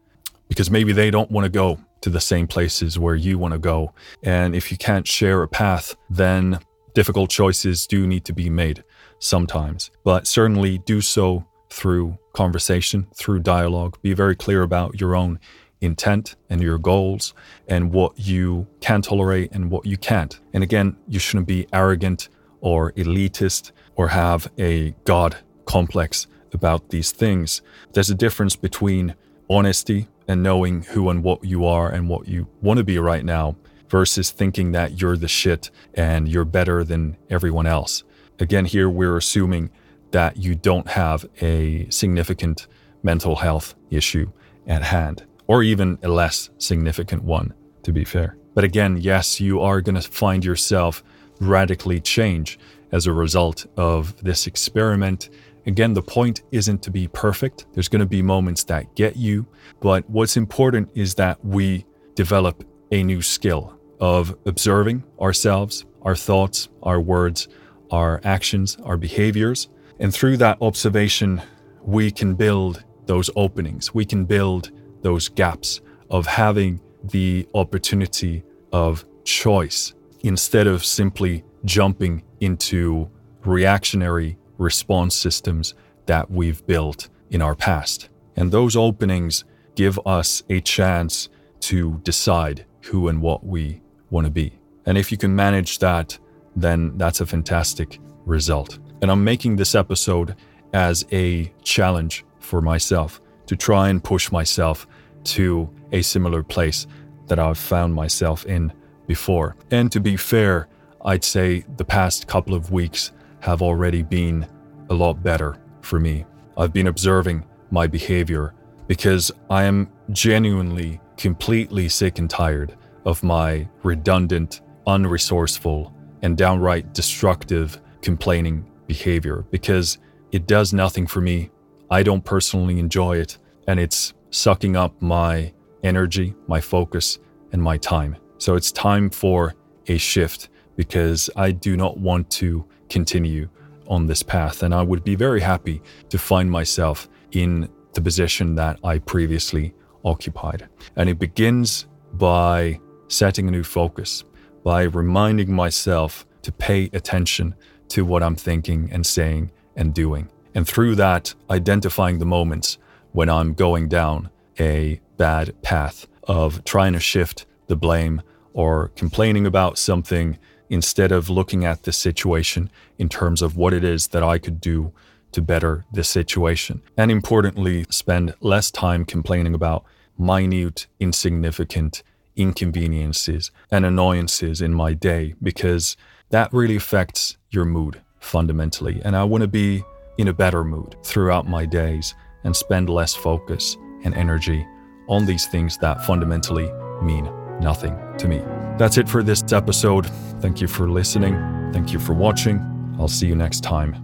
because 0.48 0.70
maybe 0.70 0.92
they 0.92 1.10
don't 1.10 1.30
want 1.30 1.44
to 1.44 1.50
go 1.50 1.78
to 2.00 2.10
the 2.10 2.20
same 2.20 2.46
places 2.46 2.98
where 2.98 3.16
you 3.16 3.38
want 3.38 3.52
to 3.52 3.58
go. 3.58 3.92
And 4.22 4.54
if 4.54 4.70
you 4.70 4.78
can't 4.78 5.06
share 5.06 5.42
a 5.42 5.48
path, 5.48 5.96
then 6.08 6.60
difficult 6.94 7.30
choices 7.30 7.86
do 7.86 8.06
need 8.06 8.24
to 8.26 8.32
be 8.32 8.48
made 8.48 8.84
sometimes, 9.18 9.90
but 10.04 10.26
certainly 10.26 10.78
do 10.78 11.00
so 11.00 11.44
through 11.70 12.16
conversation, 12.32 13.06
through 13.14 13.40
dialogue. 13.40 13.98
Be 14.00 14.14
very 14.14 14.36
clear 14.36 14.62
about 14.62 15.00
your 15.00 15.16
own 15.16 15.40
intent 15.80 16.36
and 16.50 16.60
your 16.60 16.78
goals 16.78 17.34
and 17.68 17.92
what 17.92 18.18
you 18.18 18.66
can 18.80 19.02
tolerate 19.02 19.52
and 19.52 19.70
what 19.70 19.86
you 19.86 19.96
can't. 19.96 20.40
And 20.52 20.62
again, 20.62 20.96
you 21.08 21.18
shouldn't 21.18 21.46
be 21.46 21.66
arrogant 21.72 22.28
or 22.60 22.92
elitist 22.92 23.72
or 23.96 24.08
have 24.08 24.50
a 24.58 24.94
God 25.04 25.36
complex 25.66 26.26
about 26.54 26.90
these 26.90 27.12
things. 27.12 27.62
There's 27.92 28.10
a 28.10 28.14
difference 28.14 28.56
between 28.56 29.14
honesty 29.48 30.08
and 30.26 30.42
knowing 30.42 30.82
who 30.82 31.08
and 31.08 31.22
what 31.22 31.44
you 31.44 31.64
are 31.64 31.88
and 31.90 32.08
what 32.08 32.28
you 32.28 32.48
want 32.60 32.78
to 32.78 32.84
be 32.84 32.98
right 32.98 33.24
now 33.24 33.56
versus 33.88 34.30
thinking 34.30 34.72
that 34.72 35.00
you're 35.00 35.16
the 35.16 35.28
shit 35.28 35.70
and 35.94 36.28
you're 36.28 36.44
better 36.44 36.84
than 36.84 37.16
everyone 37.30 37.66
else. 37.66 38.04
Again, 38.38 38.66
here 38.66 38.88
we're 38.88 39.16
assuming 39.16 39.70
that 40.10 40.36
you 40.36 40.54
don't 40.54 40.88
have 40.88 41.26
a 41.40 41.88
significant 41.90 42.66
mental 43.02 43.36
health 43.36 43.74
issue 43.90 44.30
at 44.66 44.82
hand, 44.82 45.24
or 45.46 45.62
even 45.62 45.98
a 46.02 46.08
less 46.08 46.50
significant 46.58 47.24
one, 47.24 47.54
to 47.82 47.92
be 47.92 48.04
fair. 48.04 48.36
But 48.54 48.64
again, 48.64 48.96
yes, 48.96 49.40
you 49.40 49.60
are 49.60 49.80
going 49.80 49.94
to 49.94 50.02
find 50.02 50.44
yourself 50.44 51.02
radically 51.40 52.00
change 52.00 52.58
as 52.90 53.06
a 53.06 53.12
result 53.12 53.66
of 53.76 54.16
this 54.22 54.46
experiment. 54.46 55.30
Again, 55.68 55.92
the 55.92 56.02
point 56.02 56.44
isn't 56.50 56.82
to 56.84 56.90
be 56.90 57.08
perfect. 57.08 57.66
There's 57.74 57.88
going 57.88 58.00
to 58.00 58.06
be 58.06 58.22
moments 58.22 58.64
that 58.64 58.94
get 58.94 59.16
you, 59.16 59.46
but 59.80 60.08
what's 60.08 60.38
important 60.38 60.88
is 60.94 61.14
that 61.16 61.44
we 61.44 61.84
develop 62.14 62.64
a 62.90 63.02
new 63.02 63.20
skill 63.20 63.78
of 64.00 64.34
observing 64.46 65.04
ourselves, 65.20 65.84
our 66.00 66.16
thoughts, 66.16 66.70
our 66.82 66.98
words, 66.98 67.48
our 67.90 68.18
actions, 68.24 68.78
our 68.82 68.96
behaviors. 68.96 69.68
And 70.00 70.10
through 70.10 70.38
that 70.38 70.56
observation, 70.62 71.42
we 71.82 72.10
can 72.12 72.34
build 72.34 72.82
those 73.04 73.28
openings. 73.36 73.92
We 73.92 74.06
can 74.06 74.24
build 74.24 74.70
those 75.02 75.28
gaps 75.28 75.82
of 76.08 76.26
having 76.26 76.80
the 77.04 77.46
opportunity 77.54 78.42
of 78.72 79.04
choice 79.24 79.92
instead 80.20 80.66
of 80.66 80.82
simply 80.82 81.44
jumping 81.66 82.22
into 82.40 83.10
reactionary 83.44 84.38
response 84.58 85.14
systems 85.14 85.74
that 86.06 86.30
we've 86.30 86.66
built 86.66 87.08
in 87.30 87.40
our 87.40 87.54
past. 87.54 88.08
And 88.36 88.52
those 88.52 88.76
openings 88.76 89.44
give 89.74 89.98
us 90.06 90.42
a 90.50 90.60
chance 90.60 91.28
to 91.60 92.00
decide 92.02 92.64
who 92.82 93.08
and 93.08 93.20
what 93.20 93.44
we 93.44 93.80
want 94.10 94.26
to 94.26 94.30
be. 94.30 94.52
And 94.86 94.96
if 94.96 95.10
you 95.10 95.18
can 95.18 95.34
manage 95.34 95.78
that, 95.78 96.18
then 96.56 96.96
that's 96.96 97.20
a 97.20 97.26
fantastic 97.26 97.98
result. 98.24 98.78
And 99.02 99.10
I'm 99.10 99.24
making 99.24 99.56
this 99.56 99.74
episode 99.74 100.34
as 100.72 101.06
a 101.12 101.52
challenge 101.62 102.24
for 102.40 102.60
myself 102.60 103.20
to 103.46 103.56
try 103.56 103.88
and 103.88 104.02
push 104.02 104.30
myself 104.30 104.86
to 105.24 105.68
a 105.92 106.02
similar 106.02 106.42
place 106.42 106.86
that 107.26 107.38
I've 107.38 107.58
found 107.58 107.94
myself 107.94 108.46
in 108.46 108.72
before. 109.06 109.56
And 109.70 109.90
to 109.92 110.00
be 110.00 110.16
fair, 110.16 110.68
I'd 111.04 111.24
say 111.24 111.64
the 111.76 111.84
past 111.84 112.26
couple 112.26 112.54
of 112.54 112.70
weeks 112.72 113.12
have 113.40 113.62
already 113.62 114.02
been 114.02 114.46
a 114.90 114.94
lot 114.94 115.22
better 115.22 115.58
for 115.82 116.00
me. 116.00 116.24
I've 116.56 116.72
been 116.72 116.88
observing 116.88 117.44
my 117.70 117.86
behavior 117.86 118.54
because 118.86 119.30
I 119.50 119.64
am 119.64 119.90
genuinely 120.10 121.00
completely 121.16 121.88
sick 121.88 122.18
and 122.18 122.28
tired 122.28 122.76
of 123.04 123.22
my 123.22 123.68
redundant, 123.82 124.62
unresourceful, 124.86 125.92
and 126.22 126.36
downright 126.36 126.92
destructive 126.94 127.80
complaining 128.02 128.70
behavior 128.86 129.44
because 129.50 129.98
it 130.32 130.46
does 130.46 130.72
nothing 130.72 131.06
for 131.06 131.20
me. 131.20 131.50
I 131.90 132.02
don't 132.02 132.24
personally 132.24 132.78
enjoy 132.78 133.16
it, 133.18 133.38
and 133.66 133.78
it's 133.80 134.14
sucking 134.30 134.76
up 134.76 135.00
my 135.00 135.52
energy, 135.82 136.34
my 136.46 136.60
focus, 136.60 137.18
and 137.52 137.62
my 137.62 137.76
time. 137.78 138.16
So 138.38 138.56
it's 138.56 138.72
time 138.72 139.10
for 139.10 139.54
a 139.86 139.96
shift 139.98 140.48
because 140.76 141.30
I 141.34 141.50
do 141.50 141.76
not 141.76 141.98
want 141.98 142.30
to 142.32 142.66
continue 142.88 143.48
on 143.86 144.06
this 144.06 144.22
path. 144.22 144.62
And 144.62 144.74
I 144.74 144.82
would 144.82 145.04
be 145.04 145.14
very 145.14 145.40
happy 145.40 145.82
to 146.10 146.18
find 146.18 146.50
myself 146.50 147.08
in 147.32 147.68
the 147.94 148.00
position 148.00 148.54
that 148.56 148.78
I 148.84 148.98
previously 148.98 149.74
occupied. 150.04 150.68
And 150.96 151.08
it 151.08 151.18
begins 151.18 151.86
by 152.14 152.80
setting 153.08 153.48
a 153.48 153.50
new 153.50 153.64
focus, 153.64 154.24
by 154.62 154.82
reminding 154.82 155.52
myself 155.52 156.26
to 156.42 156.52
pay 156.52 156.90
attention 156.92 157.54
to 157.88 158.04
what 158.04 158.22
I'm 158.22 158.36
thinking 158.36 158.90
and 158.92 159.04
saying 159.04 159.50
and 159.76 159.94
doing. 159.94 160.28
And 160.54 160.66
through 160.66 160.96
that, 160.96 161.34
identifying 161.50 162.18
the 162.18 162.26
moments 162.26 162.78
when 163.12 163.28
I'm 163.28 163.54
going 163.54 163.88
down 163.88 164.30
a 164.60 165.00
bad 165.16 165.60
path 165.62 166.06
of 166.24 166.64
trying 166.64 166.92
to 166.92 167.00
shift 167.00 167.46
the 167.66 167.76
blame 167.76 168.22
or 168.52 168.88
complaining 168.96 169.46
about 169.46 169.78
something 169.78 170.38
instead 170.70 171.12
of 171.12 171.30
looking 171.30 171.64
at 171.64 171.84
the 171.84 171.92
situation 171.92 172.70
in 172.98 173.08
terms 173.08 173.42
of 173.42 173.56
what 173.56 173.72
it 173.72 173.84
is 173.84 174.08
that 174.08 174.22
I 174.22 174.38
could 174.38 174.60
do 174.60 174.92
to 175.32 175.42
better 175.42 175.84
the 175.92 176.04
situation. 176.04 176.82
And 176.96 177.10
importantly, 177.10 177.84
spend 177.90 178.34
less 178.40 178.70
time 178.70 179.04
complaining 179.04 179.54
about 179.54 179.84
minute, 180.18 180.86
insignificant 180.98 182.02
inconveniences 182.36 183.50
and 183.70 183.84
annoyances 183.84 184.62
in 184.62 184.72
my 184.72 184.94
day 184.94 185.34
because 185.42 185.96
that 186.30 186.52
really 186.52 186.76
affects 186.76 187.36
your 187.50 187.64
mood 187.64 188.00
fundamentally. 188.20 189.00
And 189.04 189.16
I 189.16 189.24
want 189.24 189.42
to 189.42 189.48
be 189.48 189.82
in 190.18 190.28
a 190.28 190.32
better 190.32 190.64
mood 190.64 190.96
throughout 191.04 191.48
my 191.48 191.66
days 191.66 192.14
and 192.44 192.54
spend 192.54 192.88
less 192.88 193.14
focus 193.14 193.76
and 194.04 194.14
energy 194.14 194.66
on 195.08 195.26
these 195.26 195.46
things 195.46 195.78
that 195.78 196.04
fundamentally 196.04 196.70
mean 197.02 197.26
nothing 197.60 197.96
to 198.18 198.28
me. 198.28 198.42
That's 198.78 198.98
it 198.98 199.08
for 199.08 199.22
this 199.22 199.52
episode. 199.52 200.06
Thank 200.40 200.60
you 200.60 200.68
for 200.68 200.88
listening. 200.88 201.34
Thank 201.72 201.92
you 201.92 201.98
for 201.98 202.14
watching. 202.14 202.60
I'll 202.98 203.08
see 203.08 203.26
you 203.26 203.34
next 203.34 203.62
time. 203.62 203.96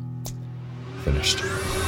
Finished. 1.05 1.84